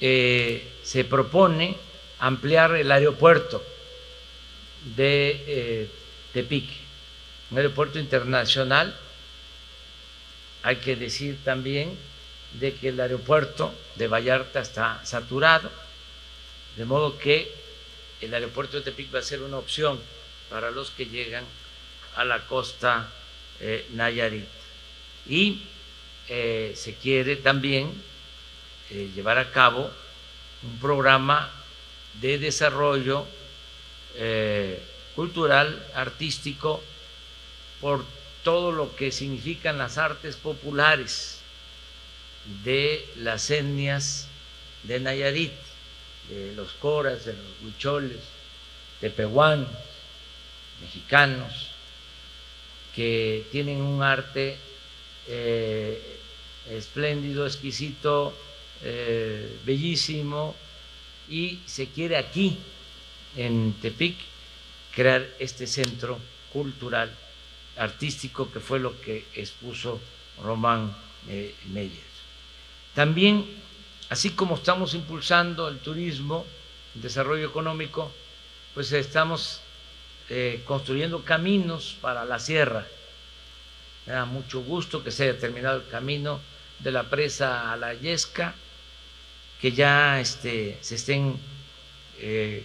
eh, 0.00 0.72
se 0.82 1.04
propone 1.04 1.76
ampliar 2.18 2.74
el 2.76 2.90
aeropuerto 2.90 3.62
de 4.96 5.44
eh, 5.46 5.90
Tepic, 6.32 6.68
un 7.50 7.58
aeropuerto 7.58 7.98
internacional. 7.98 8.96
Hay 10.62 10.76
que 10.76 10.96
decir 10.96 11.38
también 11.44 11.96
de 12.54 12.74
que 12.74 12.88
el 12.88 13.00
aeropuerto 13.00 13.74
de 13.96 14.08
Vallarta 14.08 14.60
está 14.60 15.04
saturado, 15.04 15.70
de 16.76 16.84
modo 16.84 17.18
que 17.18 17.52
el 18.20 18.32
aeropuerto 18.32 18.78
de 18.78 18.82
Tepic 18.82 19.14
va 19.14 19.18
a 19.18 19.22
ser 19.22 19.42
una 19.42 19.58
opción 19.58 20.00
para 20.48 20.70
los 20.70 20.90
que 20.90 21.06
llegan 21.06 21.44
a 22.16 22.24
la 22.24 22.46
costa 22.46 23.08
eh, 23.60 23.86
Nayarit. 23.92 24.46
Y 25.28 25.62
eh, 26.28 26.72
se 26.76 26.94
quiere 26.94 27.36
también 27.36 27.92
eh, 28.90 29.10
llevar 29.14 29.38
a 29.38 29.50
cabo 29.50 29.90
un 30.62 30.78
programa 30.80 31.50
de 32.20 32.38
desarrollo 32.38 33.26
cultural, 35.16 35.84
artístico, 35.94 36.80
por 37.84 38.02
todo 38.42 38.72
lo 38.72 38.96
que 38.96 39.12
significan 39.12 39.76
las 39.76 39.98
artes 39.98 40.36
populares 40.36 41.40
de 42.64 43.06
las 43.16 43.50
etnias 43.50 44.26
de 44.84 45.00
Nayarit, 45.00 45.52
de 46.30 46.54
los 46.54 46.72
coras, 46.72 47.26
de 47.26 47.34
los 47.34 47.44
huicholes, 47.62 48.20
de 49.02 49.10
pehuanos, 49.10 49.68
mexicanos, 50.80 51.72
que 52.96 53.46
tienen 53.52 53.82
un 53.82 54.02
arte 54.02 54.56
eh, 55.28 56.18
espléndido, 56.70 57.46
exquisito, 57.46 58.34
eh, 58.82 59.58
bellísimo, 59.66 60.56
y 61.28 61.58
se 61.66 61.88
quiere 61.88 62.16
aquí, 62.16 62.56
en 63.36 63.74
Tepic, 63.82 64.16
crear 64.94 65.28
este 65.38 65.66
centro 65.66 66.18
cultural, 66.50 67.14
artístico, 67.76 68.50
que 68.50 68.60
fue 68.60 68.78
lo 68.78 69.00
que 69.00 69.26
expuso 69.34 70.00
Román 70.42 70.94
eh, 71.28 71.54
Meyer. 71.72 72.14
También, 72.94 73.44
así 74.08 74.30
como 74.30 74.54
estamos 74.56 74.94
impulsando 74.94 75.68
el 75.68 75.78
turismo, 75.78 76.46
el 76.94 77.02
desarrollo 77.02 77.46
económico, 77.46 78.12
pues 78.74 78.92
estamos 78.92 79.60
eh, 80.28 80.62
construyendo 80.64 81.22
caminos 81.22 81.96
para 82.00 82.24
la 82.24 82.38
sierra. 82.38 82.86
Me 84.06 84.12
da 84.12 84.24
mucho 84.24 84.60
gusto 84.62 85.02
que 85.02 85.10
se 85.10 85.24
haya 85.24 85.38
terminado 85.38 85.78
el 85.78 85.88
camino 85.88 86.40
de 86.78 86.92
la 86.92 87.04
presa 87.04 87.72
a 87.72 87.76
la 87.76 87.94
Yesca, 87.94 88.54
que 89.60 89.72
ya 89.72 90.20
este, 90.20 90.78
se 90.80 90.96
estén 90.96 91.38
eh, 92.18 92.64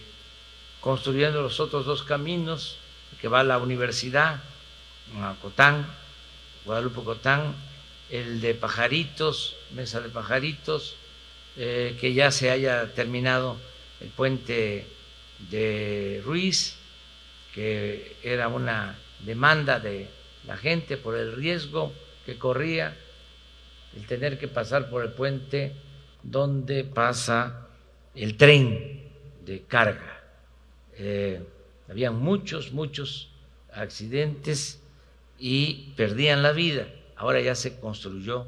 construyendo 0.80 1.42
los 1.42 1.58
otros 1.60 1.86
dos 1.86 2.02
caminos, 2.02 2.76
que 3.20 3.28
va 3.28 3.40
a 3.40 3.44
la 3.44 3.58
universidad, 3.58 4.42
a 5.18 5.34
Cotán, 5.40 5.86
Guadalupe 6.64 7.02
Cotán, 7.02 7.54
el 8.10 8.40
de 8.40 8.54
Pajaritos, 8.54 9.56
Mesa 9.72 10.00
de 10.00 10.08
Pajaritos, 10.08 10.96
eh, 11.56 11.96
que 12.00 12.14
ya 12.14 12.30
se 12.30 12.50
haya 12.50 12.92
terminado 12.94 13.56
el 14.00 14.08
puente 14.08 14.86
de 15.50 16.22
Ruiz, 16.24 16.76
que 17.54 18.16
era 18.22 18.48
una 18.48 18.98
demanda 19.20 19.80
de 19.80 20.08
la 20.46 20.56
gente 20.56 20.96
por 20.96 21.16
el 21.16 21.34
riesgo 21.34 21.92
que 22.24 22.38
corría 22.38 22.96
el 23.96 24.06
tener 24.06 24.38
que 24.38 24.48
pasar 24.48 24.88
por 24.88 25.04
el 25.04 25.12
puente 25.12 25.72
donde 26.22 26.84
pasa 26.84 27.68
el 28.14 28.36
tren 28.36 29.10
de 29.44 29.62
carga. 29.62 30.22
Eh, 30.94 31.42
había 31.88 32.10
muchos, 32.10 32.72
muchos 32.72 33.30
accidentes 33.72 34.79
y 35.40 35.92
perdían 35.96 36.42
la 36.42 36.52
vida. 36.52 36.86
Ahora 37.16 37.40
ya 37.40 37.54
se 37.54 37.80
construyó 37.80 38.46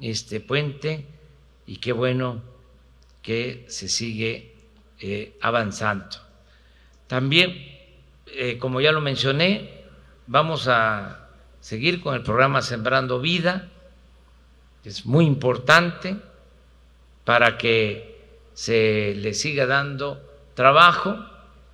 este 0.00 0.40
puente 0.40 1.06
y 1.66 1.78
qué 1.78 1.92
bueno 1.92 2.42
que 3.22 3.64
se 3.68 3.88
sigue 3.88 4.54
eh, 5.00 5.36
avanzando. 5.40 6.16
También 7.08 7.78
eh, 8.34 8.58
como 8.58 8.80
ya 8.80 8.92
lo 8.92 9.00
mencioné, 9.00 9.84
vamos 10.26 10.68
a 10.68 11.28
seguir 11.60 12.00
con 12.00 12.14
el 12.14 12.22
programa 12.22 12.62
Sembrando 12.62 13.20
Vida, 13.20 13.68
que 14.82 14.90
es 14.90 15.06
muy 15.06 15.24
importante 15.24 16.16
para 17.24 17.58
que 17.58 18.18
se 18.54 19.14
le 19.16 19.34
siga 19.34 19.66
dando 19.66 20.20
trabajo, 20.54 21.16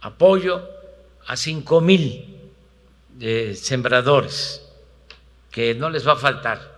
apoyo 0.01 0.62
a 1.27 1.37
cinco 1.37 1.81
mil 1.81 2.34
eh, 3.20 3.55
sembradores, 3.55 4.66
que 5.50 5.74
no 5.74 5.90
les 5.90 6.07
va 6.07 6.12
a 6.12 6.16
faltar 6.16 6.74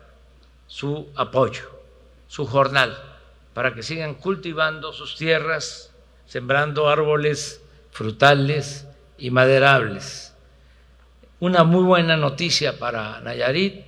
su 0.66 1.08
apoyo, 1.14 1.70
su 2.28 2.46
jornal, 2.46 2.96
para 3.54 3.74
que 3.74 3.82
sigan 3.82 4.14
cultivando 4.14 4.92
sus 4.92 5.16
tierras, 5.16 5.90
sembrando 6.26 6.88
árboles 6.88 7.62
frutales, 7.90 8.86
y 9.18 9.30
maderables. 9.30 10.34
Una 11.40 11.64
muy 11.64 11.82
buena 11.84 12.16
noticia 12.16 12.78
para 12.78 13.20
Nayarit 13.20 13.84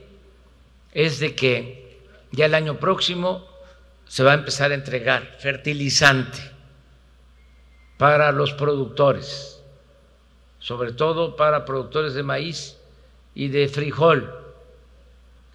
es 0.92 1.18
de 1.20 1.34
que 1.34 2.00
ya 2.32 2.46
el 2.46 2.54
año 2.54 2.78
próximo 2.78 3.46
se 4.06 4.22
va 4.22 4.32
a 4.32 4.34
empezar 4.34 4.70
a 4.70 4.74
entregar 4.74 5.36
fertilizante 5.38 6.38
para 7.96 8.32
los 8.32 8.52
productores, 8.52 9.57
sobre 10.68 10.92
todo 10.92 11.34
para 11.34 11.64
productores 11.64 12.12
de 12.12 12.22
maíz 12.22 12.76
y 13.34 13.48
de 13.48 13.68
frijol, 13.68 14.30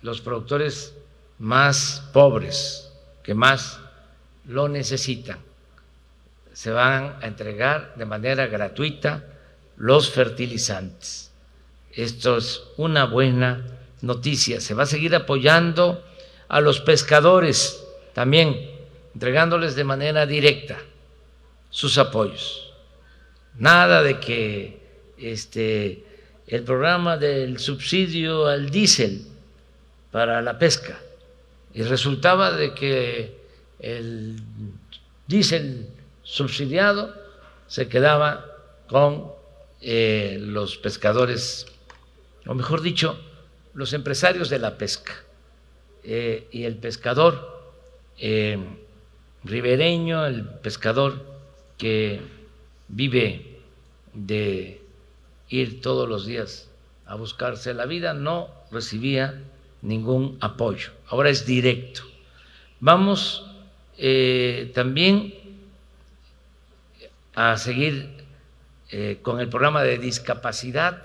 los 0.02 0.21
productores 0.21 0.95
más 1.38 2.10
pobres, 2.12 2.91
que 3.21 3.36
más 3.36 3.80
lo 4.47 4.67
necesitan. 4.69 5.38
Se 6.54 6.71
van 6.71 7.17
a 7.21 7.28
entregar 7.28 7.93
de 7.95 8.08
manera 8.08 8.47
gratuita 8.47 9.23
los 9.78 10.10
fertilizantes. 10.10 11.32
Esto 11.91 12.38
es 12.38 12.63
una 12.78 13.06
buena 13.06 13.67
noticia. 14.02 14.60
Se 14.62 14.73
va 14.73 14.82
a 14.82 14.88
seguir 14.88 15.13
apoyando 15.13 16.04
a 16.47 16.60
los 16.60 16.80
pescadores 16.80 17.86
también, 18.13 18.67
entregándoles 19.13 19.76
de 19.76 19.84
manera 19.84 20.26
directa 20.26 20.80
sus 21.69 21.99
apoyos. 21.99 22.73
Nada 23.60 24.02
de 24.02 24.19
que 24.19 24.83
este, 25.31 26.03
el 26.47 26.63
programa 26.63 27.17
del 27.17 27.59
subsidio 27.59 28.47
al 28.47 28.69
diésel 28.69 29.25
para 30.12 30.41
la 30.41 30.59
pesca 30.59 30.99
y 31.73 31.81
resultaba 31.83 32.51
de 32.51 32.73
que 32.73 33.36
el 33.79 34.36
diésel 35.27 35.88
subsidiado 36.23 37.13
se 37.67 37.88
quedaba 37.88 38.45
con 38.88 39.31
eh, 39.81 40.38
los 40.39 40.77
pescadores, 40.77 41.65
o 42.45 42.53
mejor 42.53 42.81
dicho, 42.81 43.19
los 43.73 43.93
empresarios 43.93 44.49
de 44.49 44.59
la 44.59 44.77
pesca. 44.77 45.13
Eh, 46.03 46.47
y 46.51 46.65
el 46.65 46.75
pescador 46.75 47.73
eh, 48.19 48.57
ribereño, 49.43 50.25
el 50.25 50.45
pescador 50.45 51.25
que 51.77 52.21
vive 52.89 53.59
de 54.13 54.83
ir 55.49 55.82
todos 55.82 56.08
los 56.08 56.25
días 56.25 56.69
a 57.06 57.15
buscarse 57.15 57.73
la 57.73 57.86
vida, 57.86 58.13
no 58.13 58.49
recibía 58.71 59.41
ningún 59.82 60.38
apoyo. 60.41 60.91
Ahora 61.08 61.29
es 61.29 61.45
directo. 61.45 62.03
Vamos 62.79 63.45
eh, 63.97 64.71
también 64.73 65.34
a 67.36 67.58
seguir 67.58 68.10
eh, 68.89 69.19
con 69.21 69.39
el 69.39 69.49
programa 69.49 69.84
de 69.84 69.97
discapacidad 69.97 71.03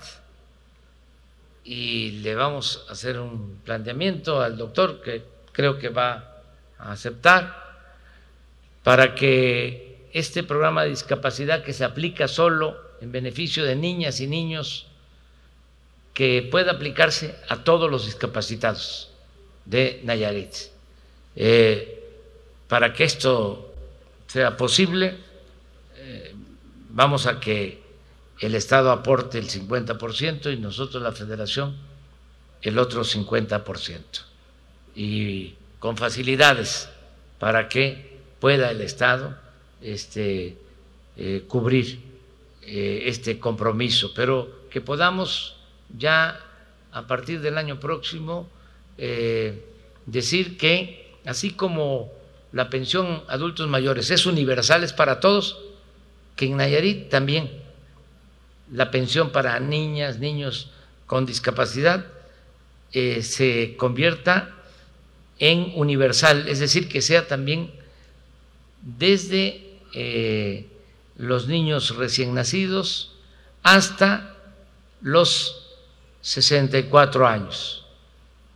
y 1.63 2.11
le 2.21 2.35
vamos 2.35 2.85
a 2.89 2.93
hacer 2.93 3.19
un 3.19 3.59
planteamiento 3.63 4.41
al 4.41 4.57
doctor 4.57 5.01
que 5.01 5.23
creo 5.51 5.77
que 5.77 5.89
va 5.89 6.41
a 6.77 6.91
aceptar 6.91 7.69
para 8.83 9.13
que 9.13 10.07
este 10.13 10.43
programa 10.43 10.83
de 10.83 10.89
discapacidad 10.89 11.63
que 11.63 11.73
se 11.73 11.83
aplica 11.83 12.27
solo 12.27 12.88
en 13.01 13.11
beneficio 13.11 13.65
de 13.65 13.75
niñas 13.75 14.19
y 14.19 14.27
niños 14.27 14.87
que 16.13 16.47
pueda 16.51 16.73
aplicarse 16.73 17.35
a 17.47 17.63
todos 17.63 17.89
los 17.89 18.05
discapacitados 18.05 19.09
de 19.65 20.01
Nayarit. 20.03 20.53
Eh, 21.35 22.03
para 22.67 22.93
que 22.93 23.05
esto 23.05 23.73
sea 24.27 24.57
posible, 24.57 25.15
eh, 25.95 26.33
vamos 26.89 27.25
a 27.25 27.39
que 27.39 27.81
el 28.39 28.55
Estado 28.55 28.91
aporte 28.91 29.37
el 29.37 29.49
50% 29.49 30.51
y 30.53 30.57
nosotros 30.57 31.01
la 31.01 31.11
Federación 31.11 31.77
el 32.61 32.77
otro 32.77 33.03
50%. 33.03 34.01
Y 34.95 35.55
con 35.79 35.97
facilidades 35.97 36.89
para 37.37 37.69
que 37.69 38.17
pueda 38.39 38.71
el 38.71 38.81
Estado 38.81 39.37
este, 39.81 40.57
eh, 41.15 41.45
cubrir 41.47 41.99
este 42.61 43.39
compromiso, 43.39 44.11
pero 44.13 44.67
que 44.69 44.81
podamos 44.81 45.55
ya 45.97 46.39
a 46.91 47.07
partir 47.07 47.41
del 47.41 47.57
año 47.57 47.79
próximo 47.79 48.49
eh, 48.97 49.65
decir 50.05 50.57
que 50.57 51.15
así 51.25 51.51
como 51.51 52.11
la 52.51 52.69
pensión 52.69 53.23
adultos 53.27 53.67
mayores 53.67 54.09
es 54.11 54.25
universal, 54.25 54.83
es 54.83 54.93
para 54.93 55.19
todos, 55.19 55.59
que 56.35 56.45
en 56.45 56.57
Nayarit 56.57 57.09
también 57.09 57.49
la 58.71 58.91
pensión 58.91 59.31
para 59.31 59.59
niñas, 59.59 60.19
niños 60.19 60.71
con 61.05 61.25
discapacidad 61.25 62.05
eh, 62.91 63.21
se 63.23 63.75
convierta 63.77 64.55
en 65.37 65.71
universal, 65.75 66.47
es 66.47 66.59
decir, 66.59 66.89
que 66.89 67.01
sea 67.01 67.27
también 67.27 67.71
desde 68.81 69.77
eh, 69.93 70.67
los 71.19 71.47
niños 71.47 71.97
recién 71.97 72.33
nacidos 72.33 73.11
hasta 73.61 74.35
los 75.01 75.77
64 76.21 77.27
años, 77.27 77.85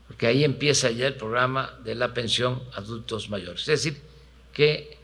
porque 0.08 0.28
ahí 0.28 0.46
empieza 0.46 0.90
ya 0.90 1.08
el 1.08 1.16
programa 1.16 1.78
de 1.84 1.96
la 1.96 2.14
pensión 2.14 2.64
adultos 2.74 3.30
mayores. 3.30 3.62
Es 3.62 3.84
decir, 3.84 4.02
que 4.54 4.98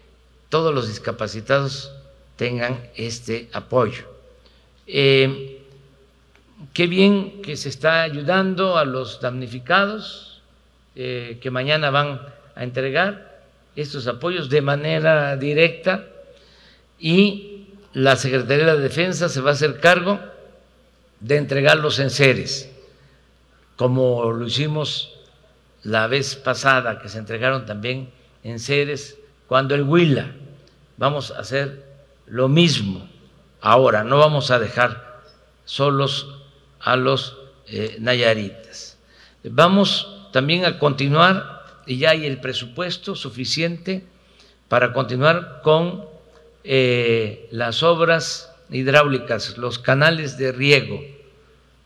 todos 0.48 0.74
los 0.74 0.88
discapacitados 0.88 1.92
tengan 2.38 2.90
este 2.96 3.50
apoyo. 3.52 4.06
Eh, 4.88 5.62
qué 6.74 6.88
bien 6.88 7.42
que 7.42 7.58
se 7.58 7.68
está 7.68 8.04
ayudando 8.04 8.78
a 8.78 8.86
los 8.86 9.20
damnificados 9.20 10.42
eh, 10.96 11.40
que 11.42 11.52
mañana 11.52 11.90
van 11.90 12.22
a 12.56 12.64
entregar 12.64 13.44
estos 13.76 14.08
apoyos 14.08 14.50
de 14.50 14.62
manera 14.62 15.36
directa 15.36 16.08
y 17.00 17.49
la 17.94 18.16
Secretaría 18.16 18.76
de 18.76 18.82
Defensa 18.82 19.30
se 19.30 19.42
va 19.42 19.52
a 19.52 19.54
hacer 19.54 19.80
cargo 19.80 20.20
de 21.20 21.38
entregarlos 21.38 22.00
en 22.00 22.10
seres, 22.10 22.72
como 23.76 24.32
lo 24.32 24.46
hicimos 24.46 25.14
la 25.84 26.08
vez 26.08 26.36
pasada, 26.36 27.00
que 27.00 27.10
se 27.10 27.18
entregaron 27.18 27.66
también 27.66 28.10
en 28.44 28.60
seres 28.60 29.18
cuando 29.48 29.76
el 29.76 29.84
Huila. 29.84 30.32
Vamos 30.98 31.32
a 31.32 31.40
hacer 31.40 31.86
lo 32.28 32.48
mismo 32.48 33.10
ahora, 33.62 34.04
no 34.04 34.18
vamos 34.18 34.52
a 34.52 34.60
dejar 34.60 35.22
solos 35.66 36.42
a 36.80 36.96
los 36.96 37.38
eh, 37.68 37.98
nayaritas. 38.00 38.98
Vamos 39.44 40.30
también 40.32 40.66
a 40.66 40.78
continuar, 40.80 41.64
y 41.86 41.98
ya 41.98 42.12
hay 42.12 42.26
el 42.26 42.40
presupuesto 42.40 43.16
suficiente 43.16 44.06
para 44.68 44.94
continuar 44.94 45.62
con 45.64 46.06
eh, 46.64 47.48
las 47.52 47.84
obras 47.84 48.54
hidráulicas, 48.70 49.58
los 49.58 49.80
canales 49.80 50.38
de 50.38 50.52
riego 50.52 51.02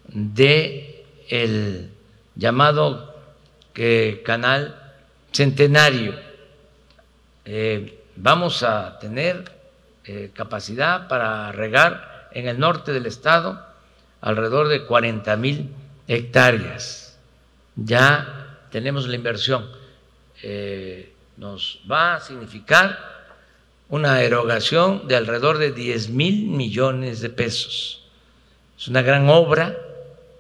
de 0.07 1.05
el 1.29 1.91
llamado 2.35 3.13
canal 4.23 4.93
centenario. 5.31 6.15
Eh, 7.45 8.03
vamos 8.15 8.63
a 8.63 8.99
tener 8.99 9.51
eh, 10.05 10.31
capacidad 10.33 11.07
para 11.07 11.51
regar 11.51 12.29
en 12.31 12.47
el 12.47 12.59
norte 12.59 12.91
del 12.93 13.05
estado 13.05 13.63
alrededor 14.21 14.67
de 14.67 14.85
40 14.85 15.37
mil 15.37 15.69
hectáreas. 16.07 17.17
Ya 17.75 18.57
tenemos 18.71 19.07
la 19.07 19.15
inversión. 19.15 19.69
Nos 21.37 21.79
va 21.89 22.15
a 22.15 22.19
significar 22.19 23.12
una 23.93 24.23
erogación 24.23 25.07
de 25.07 25.15
alrededor 25.15 25.59
de 25.59 25.71
10 25.71 26.09
mil 26.09 26.47
millones 26.47 27.21
de 27.21 27.29
pesos. 27.29 28.01
Es 28.75 28.87
una 28.87 29.03
gran 29.03 29.29
obra 29.29 29.77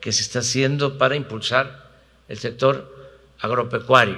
que 0.01 0.11
se 0.11 0.23
está 0.23 0.39
haciendo 0.39 0.97
para 0.97 1.15
impulsar 1.15 1.87
el 2.27 2.39
sector 2.39 3.13
agropecuario. 3.39 4.17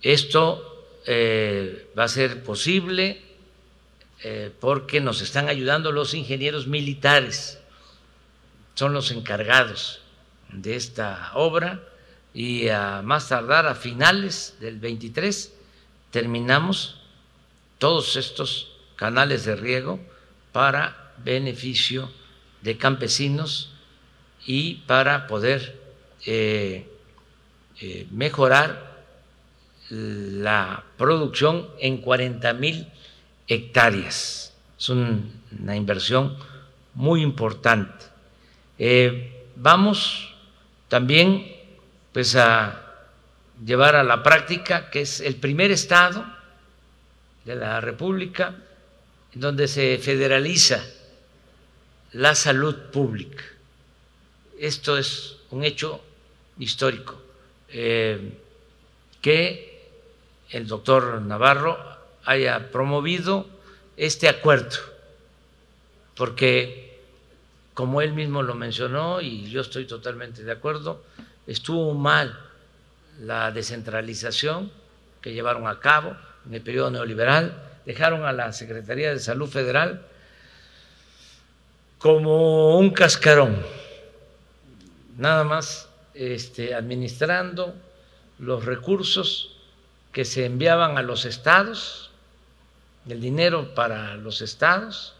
Esto 0.00 0.86
eh, 1.04 1.90
va 1.96 2.04
a 2.04 2.08
ser 2.08 2.42
posible 2.42 3.20
eh, 4.24 4.50
porque 4.58 5.02
nos 5.02 5.20
están 5.20 5.50
ayudando 5.50 5.92
los 5.92 6.14
ingenieros 6.14 6.66
militares, 6.66 7.58
son 8.72 8.94
los 8.94 9.10
encargados 9.10 10.00
de 10.50 10.74
esta 10.74 11.32
obra 11.34 11.82
y 12.32 12.70
a 12.70 13.02
más 13.04 13.28
tardar 13.28 13.66
a 13.66 13.74
finales 13.74 14.56
del 14.58 14.78
23 14.78 15.52
terminamos 16.10 16.97
todos 17.78 18.16
estos 18.16 18.76
canales 18.96 19.44
de 19.44 19.56
riego 19.56 20.00
para 20.52 21.12
beneficio 21.24 22.10
de 22.62 22.76
campesinos 22.76 23.72
y 24.44 24.74
para 24.86 25.26
poder 25.26 25.80
eh, 26.26 26.86
eh, 27.80 28.06
mejorar 28.10 29.04
la 29.90 30.84
producción 30.96 31.68
en 31.78 31.98
40 31.98 32.52
mil 32.54 32.88
hectáreas. 33.46 34.54
Es 34.78 34.88
una 34.88 35.76
inversión 35.76 36.36
muy 36.94 37.22
importante. 37.22 38.06
Eh, 38.78 39.46
vamos 39.56 40.34
también 40.88 41.52
pues 42.12 42.36
a 42.36 42.84
llevar 43.64 43.96
a 43.96 44.02
la 44.02 44.22
práctica 44.22 44.90
que 44.90 45.00
es 45.02 45.20
el 45.20 45.36
primer 45.36 45.70
estado 45.70 46.24
de 47.48 47.56
la 47.56 47.80
República, 47.80 48.54
en 49.32 49.40
donde 49.40 49.68
se 49.68 49.96
federaliza 49.96 50.84
la 52.12 52.34
salud 52.34 52.76
pública. 52.92 53.42
Esto 54.58 54.98
es 54.98 55.36
un 55.50 55.64
hecho 55.64 56.02
histórico 56.58 57.18
eh, 57.70 58.34
que 59.22 59.80
el 60.50 60.66
doctor 60.66 61.22
Navarro 61.22 61.78
haya 62.26 62.70
promovido 62.70 63.46
este 63.96 64.28
acuerdo, 64.28 64.76
porque 66.16 67.00
como 67.72 68.02
él 68.02 68.12
mismo 68.12 68.42
lo 68.42 68.56
mencionó 68.56 69.22
y 69.22 69.48
yo 69.48 69.62
estoy 69.62 69.86
totalmente 69.86 70.44
de 70.44 70.52
acuerdo, 70.52 71.02
estuvo 71.46 71.94
mal 71.94 72.38
la 73.20 73.50
descentralización 73.52 74.70
que 75.22 75.32
llevaron 75.32 75.66
a 75.66 75.80
cabo 75.80 76.14
en 76.48 76.54
el 76.54 76.62
periodo 76.62 76.90
neoliberal, 76.90 77.62
dejaron 77.84 78.24
a 78.24 78.32
la 78.32 78.52
Secretaría 78.52 79.12
de 79.12 79.18
Salud 79.18 79.48
Federal 79.48 80.02
como 81.98 82.78
un 82.78 82.90
cascarón, 82.90 83.62
nada 85.18 85.44
más 85.44 85.88
este, 86.14 86.74
administrando 86.74 87.74
los 88.38 88.64
recursos 88.64 89.56
que 90.12 90.24
se 90.24 90.46
enviaban 90.46 90.96
a 90.96 91.02
los 91.02 91.24
estados, 91.24 92.10
el 93.08 93.20
dinero 93.20 93.74
para 93.74 94.16
los 94.16 94.40
estados, 94.40 95.14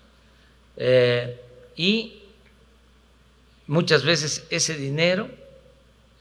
eh, 0.76 1.40
y 1.76 2.22
muchas 3.66 4.04
veces 4.04 4.46
ese 4.50 4.74
dinero 4.76 5.28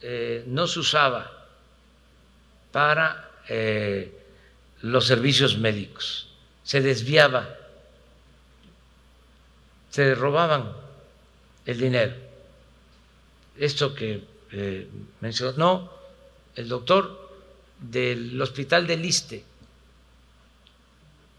eh, 0.01 0.43
no 0.47 0.67
se 0.67 0.79
usaba 0.79 1.31
para 2.71 3.31
eh, 3.49 4.11
los 4.81 5.07
servicios 5.07 5.57
médicos, 5.57 6.29
se 6.63 6.81
desviaba 6.81 7.57
se 9.97 10.13
robaban 10.13 10.73
el 11.65 11.79
dinero. 11.79 12.13
Esto 13.57 13.95
que 13.95 14.21
eh, 14.51 14.87
mencionó 15.21 15.89
el 16.55 16.69
doctor 16.69 17.31
del 17.79 18.39
hospital 18.39 18.85
de 18.85 18.97
Liste. 18.97 19.43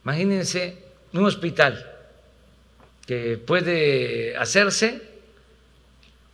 Imagínense 0.02 0.76
un 1.12 1.24
hospital 1.24 1.88
que 3.06 3.38
puede 3.38 4.36
hacerse 4.36 5.02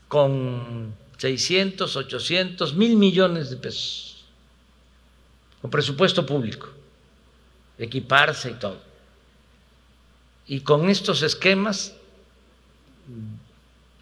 con 0.09 0.95
600, 1.19 1.95
800, 1.95 2.75
mil 2.75 2.97
millones 2.97 3.51
de 3.51 3.57
pesos, 3.57 4.25
con 5.61 5.71
presupuesto 5.71 6.25
público, 6.25 6.71
equiparse 7.79 8.51
y 8.51 8.55
todo. 8.55 8.81
Y 10.47 10.61
con 10.61 10.91
estos 10.91 11.23
esquemas 11.23 11.95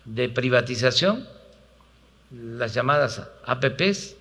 de 0.05 0.29
privatización, 0.29 1.27
las 2.31 2.75
llamadas 2.75 3.23
APPs, 3.45 4.17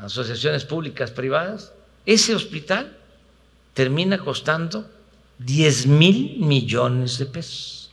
asociaciones 0.00 0.64
públicas 0.64 1.10
privadas, 1.10 1.72
ese 2.06 2.34
hospital 2.34 2.96
termina 3.72 4.18
costando 4.18 4.90
10 5.38 5.86
mil 5.86 6.38
millones 6.38 7.18
de 7.18 7.26
pesos. 7.26 7.90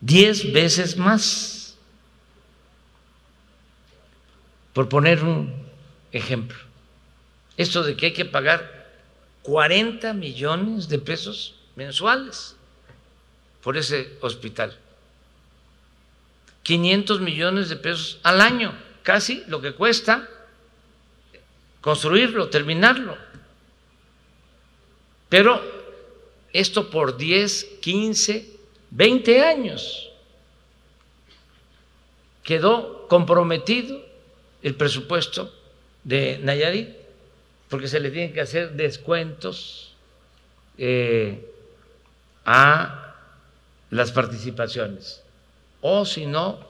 10 0.00 0.52
veces 0.52 0.96
más. 0.96 1.76
Por 4.72 4.88
poner 4.88 5.22
un 5.22 5.54
ejemplo. 6.10 6.71
Esto 7.56 7.82
de 7.82 7.96
que 7.96 8.06
hay 8.06 8.12
que 8.12 8.24
pagar 8.24 8.90
40 9.42 10.12
millones 10.14 10.88
de 10.88 10.98
pesos 10.98 11.54
mensuales 11.76 12.56
por 13.62 13.76
ese 13.76 14.16
hospital. 14.20 14.78
500 16.62 17.20
millones 17.20 17.68
de 17.68 17.76
pesos 17.76 18.18
al 18.22 18.40
año, 18.40 18.72
casi 19.02 19.42
lo 19.48 19.60
que 19.60 19.72
cuesta 19.72 20.28
construirlo, 21.80 22.48
terminarlo. 22.48 23.16
Pero 25.28 25.60
esto 26.52 26.90
por 26.90 27.16
10, 27.16 27.78
15, 27.80 28.56
20 28.90 29.44
años 29.44 30.10
quedó 32.42 33.08
comprometido 33.08 34.04
el 34.62 34.74
presupuesto 34.74 35.52
de 36.04 36.38
Nayarit, 36.42 37.01
porque 37.72 37.88
se 37.88 38.00
le 38.00 38.10
tienen 38.10 38.34
que 38.34 38.42
hacer 38.42 38.72
descuentos 38.72 39.94
eh, 40.76 41.42
a 42.44 43.14
las 43.88 44.12
participaciones, 44.12 45.22
o 45.80 46.04
si 46.04 46.26
no, 46.26 46.60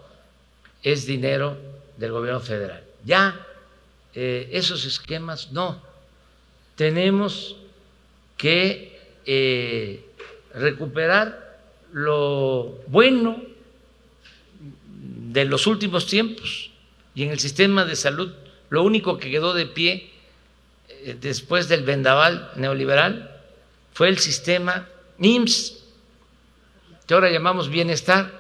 es 0.81 1.05
dinero 1.05 1.59
del 1.97 2.13
gobierno 2.13 2.39
federal. 2.39 2.85
Ya 3.05 3.45
eh, 4.15 4.49
esos 4.53 4.85
esquemas 4.85 5.51
no. 5.51 5.83
Tenemos 6.77 7.57
que 8.37 8.97
eh, 9.27 10.07
recuperar 10.55 11.59
lo 11.93 12.79
bueno 12.87 13.43
de 14.87 15.47
los 15.47 15.67
últimos 15.67 16.07
tiempos 16.07 16.71
y 17.13 17.25
en 17.25 17.31
el 17.33 17.41
sistema 17.41 17.85
de 17.85 17.97
salud 17.97 18.33
lo 18.71 18.85
único 18.85 19.19
que 19.19 19.33
quedó 19.33 19.53
de 19.53 19.67
pie 19.67 20.12
después 21.21 21.69
del 21.69 21.85
vendaval 21.85 22.51
neoliberal 22.57 23.41
fue 23.93 24.09
el 24.09 24.19
sistema 24.19 24.89
IMSS 25.19 25.83
que 27.07 27.15
ahora 27.15 27.31
llamamos 27.31 27.69
bienestar. 27.69 28.31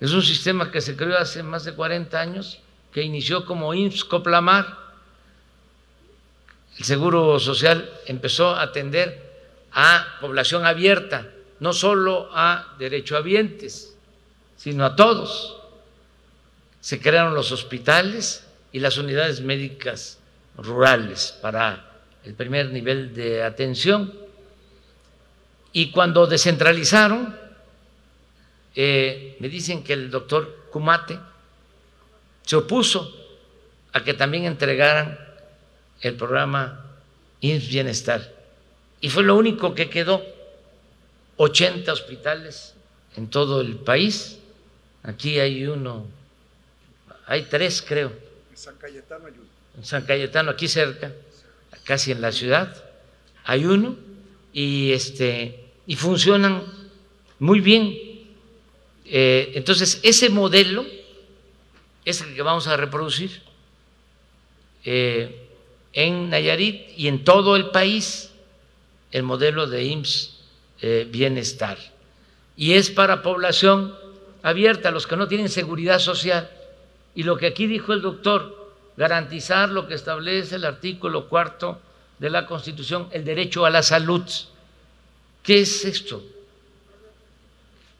Es 0.00 0.12
un 0.12 0.22
sistema 0.22 0.70
que 0.70 0.80
se 0.80 0.96
creó 0.96 1.18
hace 1.18 1.42
más 1.42 1.64
de 1.64 1.74
40 1.74 2.20
años, 2.20 2.60
que 2.92 3.02
inició 3.02 3.44
como 3.44 3.74
IMSS 3.74 4.04
Coplamar. 4.04 4.78
El 6.78 6.84
Seguro 6.84 7.38
Social 7.40 7.90
empezó 8.06 8.50
a 8.50 8.62
atender 8.62 9.26
a 9.72 10.06
población 10.20 10.66
abierta, 10.66 11.30
no 11.60 11.72
solo 11.72 12.30
a 12.32 12.74
derechohabientes, 12.78 13.96
sino 14.56 14.84
a 14.84 14.96
todos. 14.96 15.56
Se 16.80 17.00
crearon 17.00 17.34
los 17.34 17.50
hospitales 17.52 18.46
y 18.72 18.80
las 18.80 18.98
unidades 18.98 19.40
médicas 19.40 20.18
rurales 20.58 21.36
para 21.40 21.84
el 22.24 22.34
primer 22.34 22.70
nivel 22.70 23.14
de 23.14 23.42
atención. 23.42 24.12
Y 25.72 25.90
cuando 25.90 26.26
descentralizaron, 26.26 27.36
eh, 28.74 29.36
me 29.40 29.48
dicen 29.48 29.82
que 29.82 29.92
el 29.92 30.10
doctor 30.10 30.68
Kumate 30.70 31.18
se 32.42 32.56
opuso 32.56 33.14
a 33.92 34.02
que 34.02 34.14
también 34.14 34.44
entregaran 34.44 35.18
el 36.00 36.14
programa 36.14 36.86
INS 37.40 37.68
Bienestar. 37.68 38.34
Y 39.00 39.10
fue 39.10 39.22
lo 39.22 39.36
único 39.36 39.74
que 39.74 39.88
quedó, 39.90 40.22
80 41.36 41.92
hospitales 41.92 42.74
en 43.16 43.28
todo 43.28 43.60
el 43.60 43.76
país. 43.76 44.38
Aquí 45.02 45.38
hay 45.38 45.66
uno, 45.66 46.06
hay 47.26 47.42
tres 47.44 47.82
creo. 47.86 48.12
San 48.54 48.76
Cayetano 48.76 49.26
hay 49.26 49.32
uno. 49.32 49.55
En 49.76 49.84
San 49.84 50.04
Cayetano, 50.04 50.50
aquí 50.50 50.68
cerca, 50.68 51.12
casi 51.84 52.12
en 52.12 52.20
la 52.20 52.32
ciudad, 52.32 52.84
hay 53.44 53.64
uno 53.64 53.96
y, 54.52 54.92
este, 54.92 55.64
y 55.86 55.96
funcionan 55.96 56.62
muy 57.38 57.60
bien. 57.60 57.96
Eh, 59.04 59.52
entonces, 59.54 60.00
ese 60.02 60.30
modelo 60.30 60.84
es 62.04 62.20
el 62.22 62.34
que 62.34 62.42
vamos 62.42 62.66
a 62.66 62.76
reproducir 62.76 63.42
eh, 64.84 65.48
en 65.92 66.30
Nayarit 66.30 66.96
y 66.96 67.08
en 67.08 67.24
todo 67.24 67.56
el 67.56 67.70
país, 67.70 68.30
el 69.12 69.22
modelo 69.22 69.66
de 69.66 69.84
IMSS 69.84 70.40
eh, 70.82 71.06
Bienestar. 71.10 71.78
Y 72.56 72.72
es 72.72 72.90
para 72.90 73.22
población 73.22 73.94
abierta, 74.42 74.90
los 74.90 75.06
que 75.06 75.16
no 75.16 75.28
tienen 75.28 75.48
seguridad 75.48 75.98
social. 75.98 76.50
Y 77.14 77.22
lo 77.22 77.36
que 77.36 77.46
aquí 77.46 77.66
dijo 77.66 77.92
el 77.92 78.02
doctor, 78.02 78.65
garantizar 78.96 79.68
lo 79.68 79.86
que 79.86 79.94
establece 79.94 80.56
el 80.56 80.64
artículo 80.64 81.28
cuarto 81.28 81.80
de 82.18 82.30
la 82.30 82.46
Constitución, 82.46 83.08
el 83.12 83.24
derecho 83.24 83.66
a 83.66 83.70
la 83.70 83.82
salud. 83.82 84.24
¿Qué 85.42 85.60
es 85.60 85.84
esto? 85.84 86.24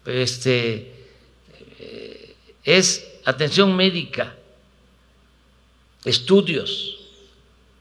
Este, 0.06 0.96
es 2.64 3.06
atención 3.24 3.76
médica, 3.76 4.34
estudios, 6.04 6.98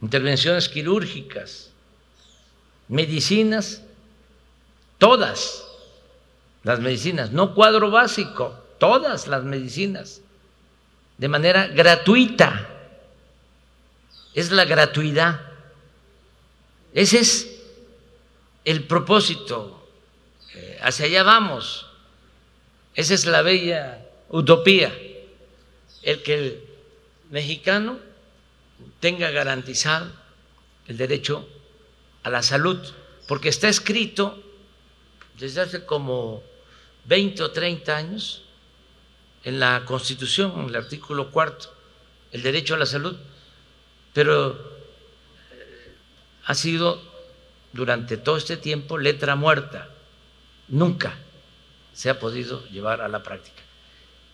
intervenciones 0.01 0.69
quirúrgicas, 0.69 1.71
medicinas, 2.87 3.81
todas 4.97 5.65
las 6.63 6.79
medicinas, 6.79 7.31
no 7.31 7.55
cuadro 7.55 7.89
básico, 7.91 8.55
todas 8.77 9.27
las 9.27 9.43
medicinas, 9.43 10.21
de 11.17 11.27
manera 11.27 11.67
gratuita. 11.67 12.74
Es 14.35 14.51
la 14.51 14.65
gratuidad. 14.65 15.41
Ese 16.93 17.19
es 17.19 17.59
el 18.63 18.83
propósito. 18.83 19.89
Eh, 20.53 20.77
hacia 20.81 21.07
allá 21.07 21.23
vamos. 21.23 21.87
Esa 22.93 23.15
es 23.15 23.25
la 23.25 23.41
bella 23.41 24.05
utopía 24.29 24.93
el 26.03 26.21
que 26.21 26.33
el 26.35 26.63
mexicano 27.31 27.99
tenga 28.99 29.31
garantizado 29.31 30.11
el 30.87 30.97
derecho 30.97 31.47
a 32.23 32.29
la 32.29 32.43
salud, 32.43 32.77
porque 33.27 33.49
está 33.49 33.67
escrito 33.69 34.41
desde 35.37 35.61
hace 35.61 35.85
como 35.85 36.43
20 37.05 37.43
o 37.43 37.51
30 37.51 37.95
años 37.95 38.43
en 39.43 39.59
la 39.59 39.83
Constitución, 39.85 40.53
en 40.59 40.69
el 40.69 40.75
artículo 40.75 41.31
cuarto, 41.31 41.73
el 42.31 42.41
derecho 42.43 42.75
a 42.75 42.77
la 42.77 42.85
salud, 42.85 43.17
pero 44.15 44.53
eh, 45.51 45.93
ha 46.45 46.55
sido 46.55 47.01
durante 47.73 48.15
todo 48.15 48.37
este 48.37 48.55
tiempo 48.55 48.97
letra 48.97 49.35
muerta, 49.35 49.89
nunca 50.69 51.17
se 51.93 52.09
ha 52.09 52.17
podido 52.17 52.65
llevar 52.69 53.01
a 53.01 53.09
la 53.09 53.21
práctica. 53.21 53.61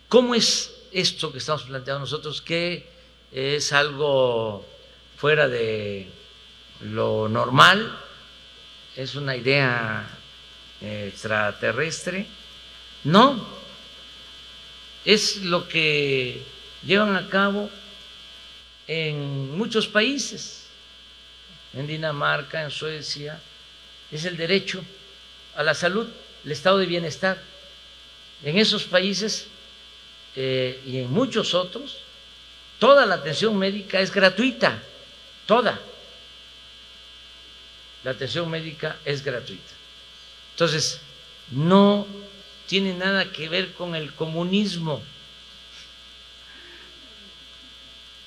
¿Cómo 0.08 0.36
es 0.36 0.72
esto 0.92 1.32
que 1.32 1.40
estamos 1.40 1.64
planteando 1.64 2.02
nosotros, 2.02 2.44
que 2.44 2.88
es 3.32 3.74
algo 3.74 4.64
fuera 5.18 5.48
de 5.48 6.08
lo 6.82 7.28
normal, 7.28 7.98
es 8.96 9.16
una 9.16 9.36
idea 9.36 10.08
extraterrestre? 10.80 12.28
No, 13.04 13.44
es 15.06 15.38
lo 15.38 15.68
que 15.68 16.46
llevan 16.86 17.16
a 17.16 17.30
cabo 17.30 17.72
en 18.94 19.58
muchos 19.58 19.88
países, 19.88 20.66
en 21.74 21.88
Dinamarca, 21.88 22.62
en 22.62 22.70
Suecia, 22.70 23.40
es 24.12 24.26
el 24.26 24.36
derecho 24.36 24.84
a 25.56 25.64
la 25.64 25.74
salud, 25.74 26.10
el 26.44 26.52
estado 26.52 26.78
de 26.78 26.88
bienestar. 26.88 27.42
En 28.44 28.58
esos 28.58 28.84
países 28.84 29.48
eh, 30.36 30.82
y 30.86 30.98
en 30.98 31.10
muchos 31.10 31.54
otros, 31.54 32.00
toda 32.80 33.06
la 33.06 33.16
atención 33.16 33.58
médica 33.58 34.02
es 34.02 34.12
gratuita, 34.12 34.84
toda. 35.46 35.80
La 38.04 38.12
atención 38.12 38.50
médica 38.50 38.98
es 39.06 39.24
gratuita. 39.24 39.72
Entonces, 40.52 41.00
no 41.50 42.06
tiene 42.68 42.94
nada 42.94 43.32
que 43.32 43.48
ver 43.48 43.72
con 43.72 43.96
el 43.96 44.12
comunismo. 44.14 45.02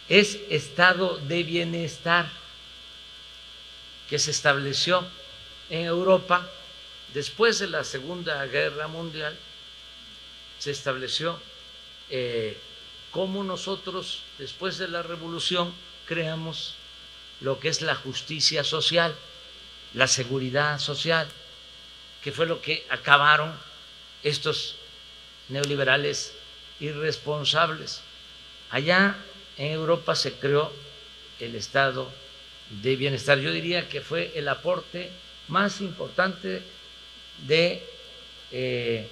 Es 0.09 0.39
estado 0.51 1.19
de 1.19 1.43
bienestar 1.43 2.31
que 4.09 4.19
se 4.19 4.31
estableció 4.31 5.07
en 5.71 5.87
Europa 5.87 6.49
después 7.15 7.59
de 7.59 7.69
la 7.69 7.85
Segunda 7.85 8.45
Guerra 8.47 8.87
Mundial. 8.87 9.37
Se 10.59 10.71
estableció 10.71 11.41
eh, 12.11 12.59
cómo 13.11 13.45
nosotros, 13.45 14.23
después 14.39 14.77
de 14.77 14.89
la 14.89 15.03
revolución, 15.03 15.73
creamos 16.07 16.75
lo 17.41 17.59
que 17.59 17.69
es 17.69 17.81
la 17.81 17.95
justicia 17.95 18.63
social, 18.63 19.15
la 19.95 20.07
seguridad 20.07 20.79
social, 20.79 21.27
que 22.23 22.33
fue 22.33 22.47
lo 22.47 22.61
que 22.61 22.87
acabaron 22.91 23.55
estos 24.23 24.77
neoliberales 25.49 26.35
irresponsables. 26.81 28.01
Allá 28.71 29.17
en 29.59 29.73
Europa 29.73 30.15
se 30.15 30.33
creó 30.35 30.73
el 31.41 31.55
estado 31.55 32.11
de 32.83 32.97
bienestar. 32.97 33.39
Yo 33.39 33.53
diría 33.53 33.89
que 33.89 34.01
fue 34.01 34.33
el 34.35 34.49
aporte 34.49 35.11
más 35.49 35.81
importante 35.81 36.63
de 37.47 37.83
eh, 38.51 39.09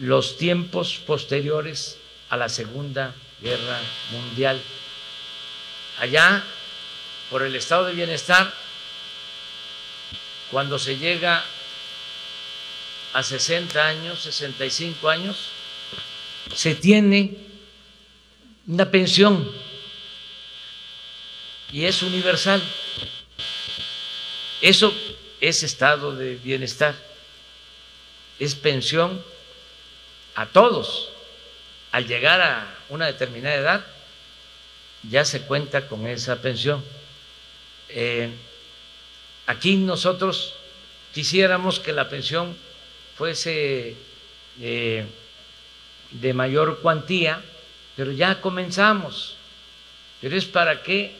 los 0.00 0.38
tiempos 0.38 1.00
posteriores 1.06 1.98
a 2.28 2.36
la 2.36 2.48
Segunda 2.48 3.14
Guerra 3.42 3.80
Mundial. 4.12 4.60
Allá, 5.98 6.42
por 7.28 7.42
el 7.42 7.54
estado 7.56 7.86
de 7.86 7.94
bienestar, 7.94 8.52
cuando 10.50 10.78
se 10.78 10.96
llega 10.96 11.44
a 13.12 13.22
60 13.22 13.84
años, 13.84 14.22
65 14.22 15.08
años, 15.08 15.50
se 16.54 16.74
tiene 16.74 17.49
una 18.66 18.90
pensión 18.90 19.50
y 21.72 21.84
es 21.84 22.02
universal. 22.02 22.62
Eso 24.60 24.92
es 25.40 25.62
estado 25.62 26.14
de 26.14 26.36
bienestar, 26.36 26.94
es 28.38 28.54
pensión 28.54 29.22
a 30.34 30.46
todos. 30.46 31.10
Al 31.92 32.06
llegar 32.06 32.40
a 32.40 32.72
una 32.88 33.06
determinada 33.06 33.56
edad, 33.56 33.86
ya 35.08 35.24
se 35.24 35.42
cuenta 35.42 35.88
con 35.88 36.06
esa 36.06 36.40
pensión. 36.40 36.84
Eh, 37.88 38.30
aquí 39.46 39.76
nosotros 39.76 40.54
quisiéramos 41.12 41.80
que 41.80 41.92
la 41.92 42.08
pensión 42.08 42.56
fuese 43.16 43.96
eh, 44.60 45.06
de 46.12 46.34
mayor 46.34 46.80
cuantía, 46.80 47.42
pero 48.00 48.12
ya 48.12 48.40
comenzamos. 48.40 49.34
Pero 50.22 50.34
es 50.34 50.46
para 50.46 50.82
que 50.82 51.12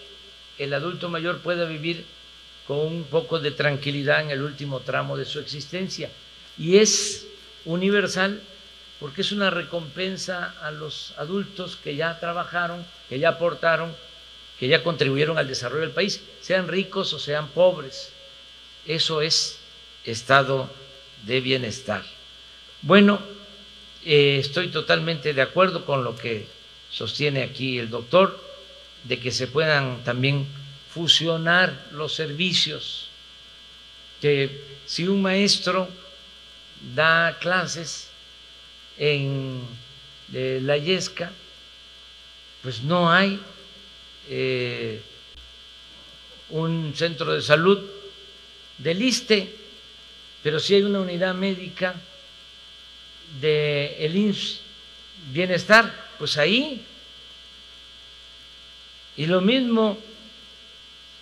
el 0.57 0.73
adulto 0.73 1.11
mayor 1.11 1.41
pueda 1.41 1.67
vivir 1.67 2.07
con 2.67 2.79
un 2.79 3.05
poco 3.05 3.39
de 3.39 3.51
tranquilidad 3.51 4.23
en 4.23 4.31
el 4.31 4.41
último 4.41 4.81
tramo 4.81 5.19
de 5.19 5.27
su 5.27 5.41
existencia. 5.41 6.09
Y 6.57 6.79
es 6.79 7.27
universal 7.67 8.41
porque 8.99 9.21
es 9.21 9.31
una 9.31 9.51
recompensa 9.51 10.55
a 10.63 10.71
los 10.71 11.13
adultos 11.19 11.77
que 11.77 11.97
ya 11.97 12.19
trabajaron, 12.19 12.83
que 13.11 13.19
ya 13.19 13.29
aportaron, 13.29 13.95
que 14.59 14.67
ya 14.67 14.83
contribuyeron 14.83 15.37
al 15.37 15.49
desarrollo 15.49 15.83
del 15.83 15.91
país, 15.91 16.23
sean 16.41 16.67
ricos 16.67 17.13
o 17.13 17.19
sean 17.19 17.49
pobres. 17.49 18.11
Eso 18.87 19.21
es 19.21 19.59
estado 20.07 20.71
de 21.27 21.43
bienestar. 21.43 22.03
Bueno, 22.81 23.21
eh, 24.03 24.39
estoy 24.41 24.69
totalmente 24.69 25.35
de 25.35 25.43
acuerdo 25.43 25.85
con 25.85 26.05
lo 26.05 26.17
que 26.17 26.59
sostiene 26.91 27.43
aquí 27.43 27.79
el 27.79 27.91
doctor, 27.91 28.39
de 29.05 29.19
que 29.19 29.31
se 29.31 29.47
puedan 29.47 30.05
también 30.05 30.47
fusionar 30.93 31.89
los 31.93 32.15
servicios, 32.15 33.09
que 34.21 34.79
si 34.87 35.07
un 35.07 35.23
maestro 35.23 35.89
da 36.95 37.39
clases 37.39 38.09
en 38.99 39.63
la 40.33 40.77
Yesca, 40.77 41.33
pues 42.63 42.83
no 42.83 43.11
hay 43.11 43.41
eh, 44.29 45.01
un 46.51 46.93
centro 46.95 47.33
de 47.33 47.43
salud 47.43 47.81
del 48.79 49.03
ISTE, 49.03 49.55
pero 50.43 50.59
sí 50.59 50.75
hay 50.75 50.83
una 50.83 51.01
unidad 51.01 51.35
médica 51.35 51.95
del 53.41 53.95
el 53.99 54.17
INS 54.17 54.61
Bienestar, 55.33 56.00
pues 56.21 56.37
ahí. 56.37 56.85
Y 59.17 59.25
lo 59.25 59.41
mismo 59.41 59.99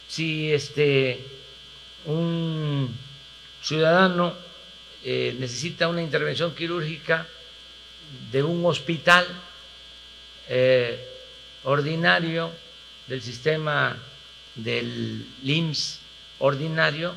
si 0.09 0.53
este 0.53 1.25
un 2.05 2.93
ciudadano 3.63 4.35
eh, 5.05 5.37
necesita 5.39 5.87
una 5.87 6.03
intervención 6.03 6.53
quirúrgica 6.53 7.29
de 8.33 8.43
un 8.43 8.67
hospital 8.67 9.25
eh, 10.49 11.07
ordinario 11.63 12.51
del 13.07 13.23
sistema 13.23 13.97
del 14.57 15.25
IMSS 15.45 16.01
ordinario, 16.41 17.15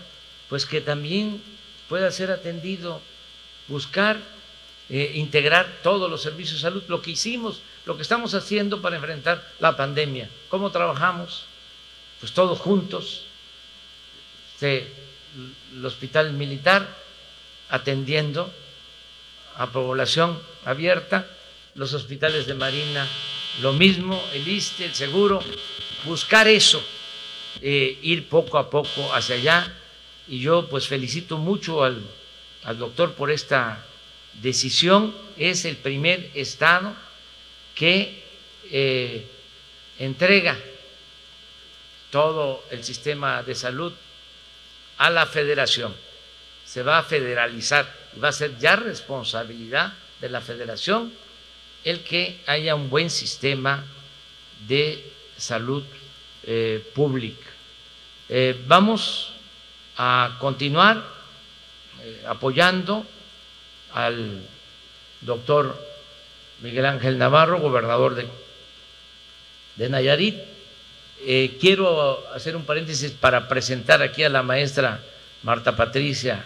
pues 0.49 0.67
que 0.67 0.81
también 0.81 1.41
pueda 1.89 2.11
ser 2.11 2.29
atendido, 2.29 3.01
buscar 3.67 4.19
eh, 4.93 5.13
integrar 5.15 5.79
todos 5.83 6.11
los 6.11 6.21
servicios 6.21 6.57
de 6.57 6.67
salud, 6.67 6.83
lo 6.89 7.01
que 7.01 7.11
hicimos, 7.11 7.61
lo 7.85 7.95
que 7.95 8.03
estamos 8.03 8.33
haciendo 8.33 8.81
para 8.81 8.95
enfrentar 8.95 9.45
la 9.59 9.75
pandemia, 9.75 10.29
cómo 10.49 10.71
trabajamos, 10.71 11.45
pues 12.19 12.31
todos 12.31 12.59
juntos, 12.59 13.25
este, 14.53 14.91
el 15.73 15.85
hospital 15.85 16.33
militar 16.33 16.87
atendiendo 17.69 18.53
a 19.57 19.67
población 19.67 20.39
abierta, 20.65 21.27
los 21.75 21.93
hospitales 21.93 22.45
de 22.47 22.53
Marina 22.53 23.07
lo 23.59 23.73
mismo, 23.73 24.21
el 24.33 24.47
ISTE, 24.47 24.85
el 24.85 24.93
seguro, 24.93 25.41
buscar 26.05 26.47
eso, 26.47 26.81
eh, 27.61 27.99
ir 28.01 28.29
poco 28.29 28.57
a 28.57 28.69
poco 28.69 29.13
hacia 29.13 29.35
allá. 29.35 29.73
Y 30.27 30.39
yo 30.39 30.69
pues 30.69 30.87
felicito 30.87 31.37
mucho 31.37 31.83
al, 31.83 32.01
doctor 32.77 33.13
por 33.13 33.29
esta 33.29 33.83
decisión. 34.41 35.13
Es 35.37 35.65
el 35.65 35.75
primer 35.75 36.31
estado 36.33 36.95
que 37.75 38.23
eh, 38.71 39.25
entrega 39.99 40.57
todo 42.09 42.63
el 42.71 42.83
sistema 42.83 43.43
de 43.43 43.55
salud 43.55 43.93
a 44.97 45.09
la 45.09 45.25
federación. 45.25 45.95
Se 46.65 46.83
va 46.83 46.99
a 46.99 47.03
federalizar, 47.03 47.91
va 48.21 48.29
a 48.29 48.33
ser 48.33 48.57
ya 48.59 48.75
responsabilidad 48.75 49.93
de 50.19 50.29
la 50.29 50.41
federación 50.41 51.13
el 51.83 52.03
que 52.03 52.41
haya 52.45 52.75
un 52.75 52.89
buen 52.89 53.09
sistema 53.09 53.83
de 54.67 55.11
salud 55.37 55.83
eh, 56.43 56.85
pública. 56.93 57.49
Eh, 58.29 58.61
vamos 58.67 59.33
a 59.97 60.37
continuar 60.39 61.03
apoyando 62.27 63.05
al 63.93 64.41
doctor 65.21 65.90
Miguel 66.61 66.85
Ángel 66.85 67.17
Navarro, 67.17 67.59
gobernador 67.59 68.15
de, 68.15 68.27
de 69.75 69.89
Nayarit. 69.89 70.35
quiero 71.59 72.25
hacer 72.33 72.55
un 72.55 72.65
paréntesis 72.65 73.11
para 73.11 73.47
presentar 73.47 74.01
aquí 74.01 74.23
a 74.23 74.29
la 74.29 74.43
maestra 74.43 75.01
Marta 75.43 75.75
Patricia 75.75 76.45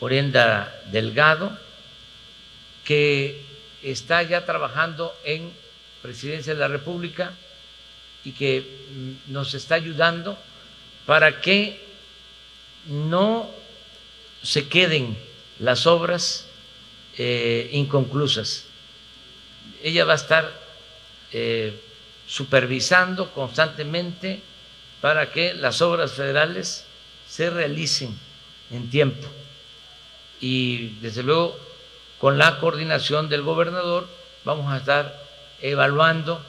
Orienda 0.00 0.74
Delgado, 0.90 1.56
que 2.84 3.42
está 3.82 4.22
ya 4.22 4.44
trabajando 4.44 5.14
en 5.24 5.52
Presidencia 6.02 6.52
de 6.52 6.60
la 6.60 6.68
República 6.68 7.32
y 8.24 8.32
que 8.32 9.16
nos 9.28 9.54
está 9.54 9.76
ayudando 9.76 10.38
para 11.06 11.40
que 11.40 11.82
no 12.86 13.50
se 14.42 14.68
queden 14.68 15.16
las 15.58 15.86
obras 15.86 16.46
eh, 17.16 17.70
inconclusas. 17.72 18.66
Ella 19.84 20.04
va 20.04 20.14
a 20.14 20.16
estar 20.16 20.50
eh, 21.32 21.78
supervisando 22.26 23.30
constantemente 23.32 24.40
para 25.02 25.30
que 25.30 25.52
las 25.52 25.82
obras 25.82 26.12
federales 26.12 26.86
se 27.28 27.50
realicen 27.50 28.18
en 28.70 28.88
tiempo. 28.88 29.28
Y 30.40 30.96
desde 31.00 31.22
luego, 31.22 31.58
con 32.18 32.38
la 32.38 32.58
coordinación 32.58 33.28
del 33.28 33.42
gobernador, 33.42 34.08
vamos 34.44 34.72
a 34.72 34.78
estar 34.78 35.22
evaluando 35.60 36.40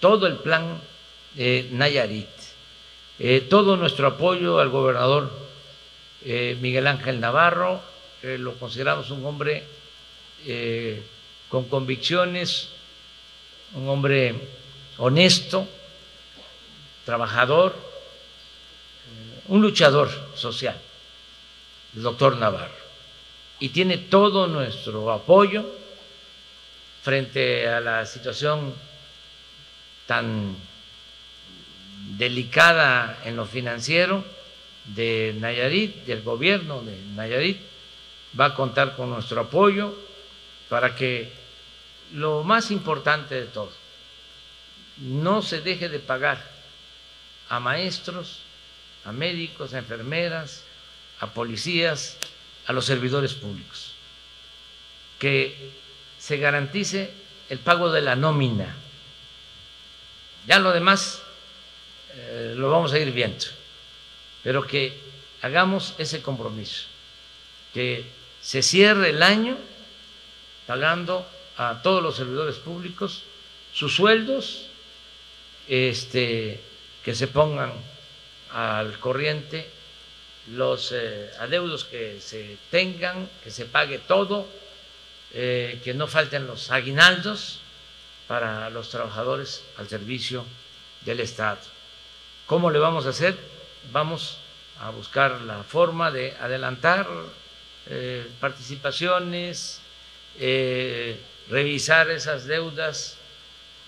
todo 0.00 0.26
el 0.26 0.36
plan 0.36 0.80
de 1.34 1.68
Nayarit. 1.70 2.28
Eh, 3.18 3.42
todo 3.50 3.76
nuestro 3.76 4.06
apoyo 4.06 4.60
al 4.60 4.70
gobernador 4.70 5.30
eh, 6.24 6.56
Miguel 6.60 6.86
Ángel 6.86 7.20
Navarro, 7.20 7.82
eh, 8.22 8.38
lo 8.38 8.54
consideramos 8.54 9.10
un 9.10 9.26
hombre 9.26 9.64
con 11.48 11.68
convicciones, 11.68 12.70
un 13.74 13.88
hombre 13.88 14.34
honesto, 14.98 15.68
trabajador, 17.04 17.74
un 19.48 19.62
luchador 19.62 20.10
social, 20.34 20.76
el 21.96 22.02
doctor 22.02 22.36
Navarro. 22.36 22.74
Y 23.60 23.70
tiene 23.70 23.98
todo 23.98 24.46
nuestro 24.46 25.10
apoyo 25.10 25.64
frente 27.02 27.68
a 27.68 27.80
la 27.80 28.06
situación 28.06 28.74
tan 30.06 30.56
delicada 32.16 33.20
en 33.24 33.36
lo 33.36 33.46
financiero 33.46 34.24
de 34.84 35.34
Nayarit, 35.38 36.04
del 36.04 36.22
gobierno 36.22 36.82
de 36.82 36.96
Nayarit, 37.14 37.58
va 38.38 38.46
a 38.46 38.54
contar 38.54 38.96
con 38.96 39.10
nuestro 39.10 39.40
apoyo 39.40 39.94
para 40.68 40.94
que 40.94 41.30
lo 42.12 42.42
más 42.44 42.70
importante 42.70 43.34
de 43.34 43.46
todo, 43.46 43.72
no 44.98 45.42
se 45.42 45.60
deje 45.60 45.88
de 45.88 45.98
pagar 45.98 46.42
a 47.48 47.60
maestros, 47.60 48.40
a 49.04 49.12
médicos, 49.12 49.74
a 49.74 49.78
enfermeras, 49.78 50.64
a 51.20 51.28
policías, 51.28 52.18
a 52.66 52.72
los 52.72 52.84
servidores 52.84 53.34
públicos, 53.34 53.94
que 55.18 55.72
se 56.18 56.36
garantice 56.36 57.12
el 57.48 57.58
pago 57.58 57.90
de 57.90 58.02
la 58.02 58.16
nómina. 58.16 58.74
Ya 60.46 60.58
lo 60.58 60.72
demás 60.72 61.22
eh, 62.14 62.54
lo 62.56 62.70
vamos 62.70 62.92
a 62.92 62.98
ir 62.98 63.12
viendo, 63.12 63.46
pero 64.42 64.66
que 64.66 64.98
hagamos 65.42 65.94
ese 65.98 66.22
compromiso, 66.22 66.86
que 67.72 68.04
se 68.40 68.62
cierre 68.62 69.10
el 69.10 69.22
año 69.22 69.56
pagando 70.66 71.26
a 71.58 71.82
todos 71.82 72.02
los 72.02 72.16
servidores 72.16 72.56
públicos 72.56 73.24
sus 73.72 73.94
sueldos, 73.94 74.66
este, 75.68 76.60
que 77.04 77.14
se 77.14 77.26
pongan 77.26 77.72
al 78.52 78.98
corriente 78.98 79.68
los 80.52 80.92
eh, 80.92 81.30
adeudos 81.40 81.84
que 81.84 82.20
se 82.20 82.56
tengan, 82.70 83.28
que 83.44 83.50
se 83.50 83.66
pague 83.66 83.98
todo, 83.98 84.48
eh, 85.34 85.80
que 85.84 85.92
no 85.92 86.06
falten 86.06 86.46
los 86.46 86.70
aguinaldos 86.70 87.60
para 88.26 88.70
los 88.70 88.88
trabajadores 88.88 89.62
al 89.76 89.88
servicio 89.88 90.44
del 91.04 91.20
Estado. 91.20 91.60
¿Cómo 92.46 92.70
le 92.70 92.78
vamos 92.78 93.04
a 93.04 93.10
hacer? 93.10 93.36
Vamos 93.92 94.38
a 94.80 94.90
buscar 94.90 95.42
la 95.42 95.62
forma 95.64 96.10
de 96.10 96.34
adelantar 96.40 97.06
eh, 97.86 98.26
participaciones, 98.40 99.80
revisar 101.50 102.10
esas 102.10 102.46
deudas 102.46 103.16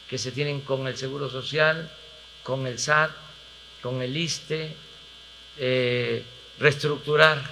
que 0.08 0.18
se 0.18 0.32
tienen 0.32 0.60
con 0.60 0.86
el 0.86 0.96
Seguro 0.96 1.30
Social, 1.30 1.90
con 2.42 2.66
el 2.66 2.78
SAT, 2.78 3.10
con 3.82 4.02
el 4.02 4.16
ISTE, 4.16 4.74
reestructurar 6.58 7.42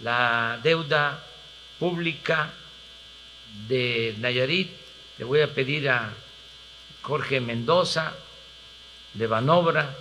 la 0.00 0.58
deuda 0.62 1.24
pública 1.78 2.52
de 3.68 4.14
Nayarit. 4.18 4.70
Le 5.18 5.24
voy 5.24 5.40
a 5.40 5.52
pedir 5.52 5.88
a 5.88 6.12
Jorge 7.02 7.40
Mendoza 7.40 8.14
de 9.14 9.26
Banobra 9.26 9.94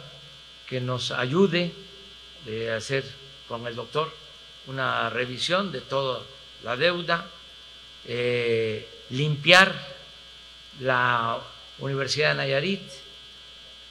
que 0.68 0.80
nos 0.80 1.12
ayude 1.12 1.74
a 2.72 2.76
hacer 2.76 3.04
con 3.48 3.68
el 3.68 3.76
doctor 3.76 4.12
una 4.68 5.10
revisión 5.10 5.72
de 5.72 5.82
toda 5.82 6.22
la 6.64 6.78
deuda, 6.78 7.28
eh, 8.06 8.88
limpiar 9.10 9.74
la 10.80 11.40
Universidad 11.80 12.30
de 12.30 12.36
Nayarit. 12.36 12.82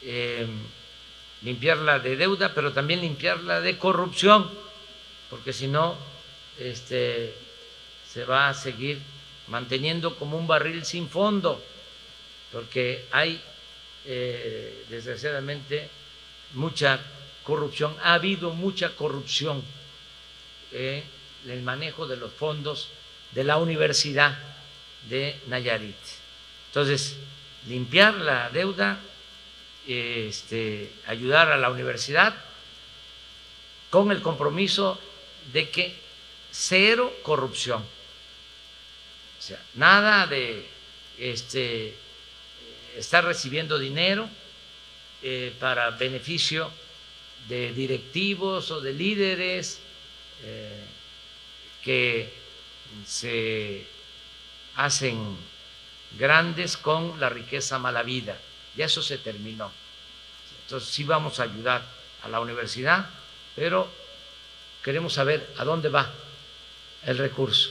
Eh, 0.02 0.46
limpiarla 1.42 1.98
de 1.98 2.16
deuda, 2.16 2.52
pero 2.54 2.72
también 2.72 3.00
limpiarla 3.00 3.60
de 3.60 3.78
corrupción, 3.78 4.50
porque 5.28 5.52
si 5.52 5.68
no, 5.68 5.96
este, 6.58 7.34
se 8.06 8.24
va 8.24 8.48
a 8.48 8.54
seguir 8.54 9.00
manteniendo 9.48 10.16
como 10.16 10.38
un 10.38 10.46
barril 10.46 10.84
sin 10.84 11.08
fondo, 11.08 11.62
porque 12.52 13.06
hay, 13.10 13.40
eh, 14.04 14.84
desgraciadamente, 14.88 15.88
mucha 16.54 17.00
corrupción, 17.44 17.96
ha 18.02 18.14
habido 18.14 18.50
mucha 18.50 18.94
corrupción 18.94 19.62
en 20.72 21.02
el 21.46 21.62
manejo 21.62 22.06
de 22.06 22.16
los 22.16 22.32
fondos 22.32 22.88
de 23.32 23.44
la 23.44 23.58
Universidad 23.58 24.38
de 25.08 25.38
Nayarit. 25.46 25.96
Entonces, 26.68 27.16
limpiar 27.66 28.14
la 28.14 28.50
deuda 28.50 29.00
este, 29.86 30.92
ayudar 31.06 31.50
a 31.50 31.56
la 31.56 31.70
universidad 31.70 32.34
con 33.88 34.12
el 34.12 34.22
compromiso 34.22 35.00
de 35.52 35.68
que 35.68 35.94
cero 36.50 37.12
corrupción. 37.22 37.82
O 37.82 39.42
sea, 39.42 39.60
nada 39.74 40.26
de 40.26 40.66
este, 41.18 41.94
estar 42.96 43.24
recibiendo 43.24 43.78
dinero 43.78 44.28
eh, 45.22 45.54
para 45.58 45.90
beneficio 45.90 46.70
de 47.48 47.72
directivos 47.72 48.70
o 48.70 48.80
de 48.80 48.92
líderes 48.92 49.80
eh, 50.44 50.84
que 51.82 52.39
se 53.06 53.86
hacen 54.76 55.36
grandes 56.18 56.76
con 56.76 57.18
la 57.20 57.28
riqueza 57.28 57.78
mala 57.78 58.02
vida. 58.02 58.36
Ya 58.76 58.86
eso 58.86 59.02
se 59.02 59.18
terminó. 59.18 59.70
Entonces 60.64 60.88
sí 60.88 61.04
vamos 61.04 61.40
a 61.40 61.44
ayudar 61.44 61.82
a 62.22 62.28
la 62.28 62.40
universidad, 62.40 63.08
pero 63.56 63.90
queremos 64.82 65.12
saber 65.12 65.52
a 65.58 65.64
dónde 65.64 65.88
va 65.88 66.10
el 67.04 67.18
recurso. 67.18 67.70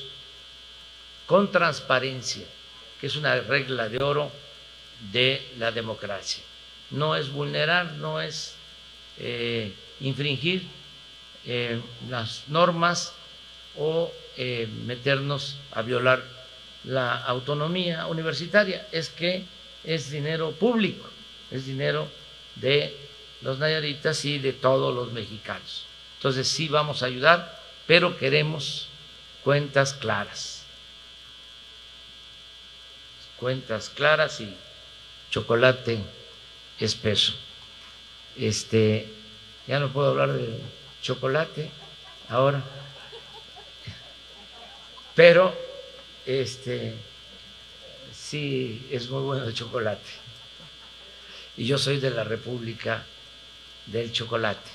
Con 1.26 1.51
transparencia, 1.51 2.45
que 2.99 3.07
es 3.07 3.15
una 3.15 3.39
regla 3.41 3.88
de 3.88 4.03
oro 4.03 4.32
de 5.11 5.53
la 5.57 5.72
democracia. 5.72 6.43
No 6.91 7.15
es 7.15 7.32
vulnerar, 7.32 7.93
no 7.93 8.20
es 8.20 8.55
eh, 9.17 9.74
infringir 10.01 10.67
eh, 11.45 11.80
las 12.09 12.43
normas 12.47 13.13
o 13.78 14.11
eh, 14.42 14.70
meternos 14.86 15.58
a 15.74 15.82
violar 15.82 16.24
la 16.86 17.14
autonomía 17.26 18.08
universitaria, 18.08 18.88
es 18.94 19.10
que 19.10 19.44
es 19.84 20.12
dinero 20.12 20.52
público, 20.52 21.06
es 21.52 21.66
dinero 21.66 22.08
de 22.56 22.96
los 23.42 23.60
nayaritas 23.60 24.24
y 24.24 24.40
de 24.40 24.54
todos 24.54 24.96
los 24.96 25.12
mexicanos. 25.12 25.86
Entonces 26.16 26.48
sí 26.48 26.70
vamos 26.70 27.04
a 27.04 27.08
ayudar, 27.08 27.60
pero 27.86 28.18
queremos 28.18 28.88
cuentas 29.44 29.94
claras. 29.94 30.60
cuentas 33.40 33.90
claras 33.90 34.40
y 34.40 34.56
chocolate 35.32 36.00
espeso. 36.80 37.34
Este, 38.38 39.12
ya 39.68 39.80
no 39.80 39.90
puedo 39.90 40.10
hablar 40.10 40.34
de 40.34 40.60
chocolate 41.02 41.70
ahora, 42.30 42.64
pero 45.20 45.53
este 46.26 46.93
sí 48.09 48.88
es 48.89 49.09
muy 49.09 49.22
bueno 49.22 49.43
el 49.43 49.53
chocolate. 49.53 50.09
Y 51.57 51.65
yo 51.65 51.78
soy 51.78 51.99
de 51.99 52.09
la 52.09 52.24
República 52.24 53.05
del 53.88 54.13
Chocolate. 54.13 54.70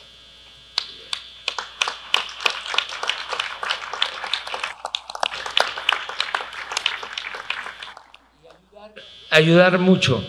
ayudar 9.30 9.78
mucho 9.78 10.22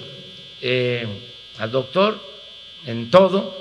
eh, 0.62 1.30
al 1.58 1.72
doctor 1.72 2.18
en 2.86 3.12
todo, 3.12 3.54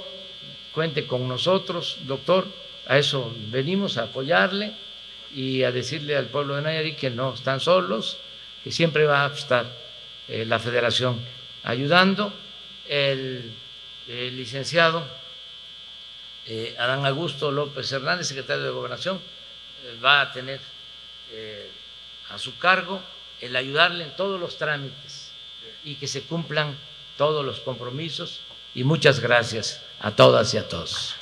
cuente 0.72 1.04
con 1.08 1.26
nosotros, 1.26 1.98
doctor, 2.02 2.46
a 2.86 2.96
eso 2.96 3.34
venimos 3.50 3.98
a 3.98 4.04
apoyarle 4.04 4.83
y 5.32 5.62
a 5.62 5.72
decirle 5.72 6.16
al 6.16 6.26
pueblo 6.26 6.56
de 6.56 6.62
Nayarit 6.62 6.96
que 6.96 7.10
no 7.10 7.34
están 7.34 7.60
solos, 7.60 8.18
que 8.62 8.72
siempre 8.72 9.06
va 9.06 9.24
a 9.24 9.34
estar 9.34 9.66
eh, 10.28 10.44
la 10.44 10.58
federación 10.58 11.20
ayudando. 11.62 12.32
El, 12.88 13.52
licenciado 14.06 15.02
eh, 16.46 16.76
Adán 16.78 17.06
Augusto 17.06 17.50
López 17.50 17.90
Hernández, 17.90 18.28
secretario 18.28 18.64
de 18.64 18.70
Gobernación, 18.70 19.18
va 20.04 20.20
a 20.20 20.32
tener 20.32 20.60
a 22.30 22.38
su 22.38 22.58
cargo 22.58 23.00
el 23.40 23.56
ayudarle 23.56 24.04
en 24.04 24.16
todos 24.16 24.40
los 24.40 24.58
trámites 24.58 25.30
y 25.84 25.96
que 25.96 26.06
se 26.06 26.22
cumplan 26.22 26.76
todos 27.16 27.44
los 27.44 27.60
compromisos 27.60 28.40
y 28.74 28.84
muchas 28.84 29.20
gracias 29.20 29.82
a 30.00 30.10
todas 30.12 30.52
y 30.54 30.58
a 30.58 30.68
todos. 30.68 31.14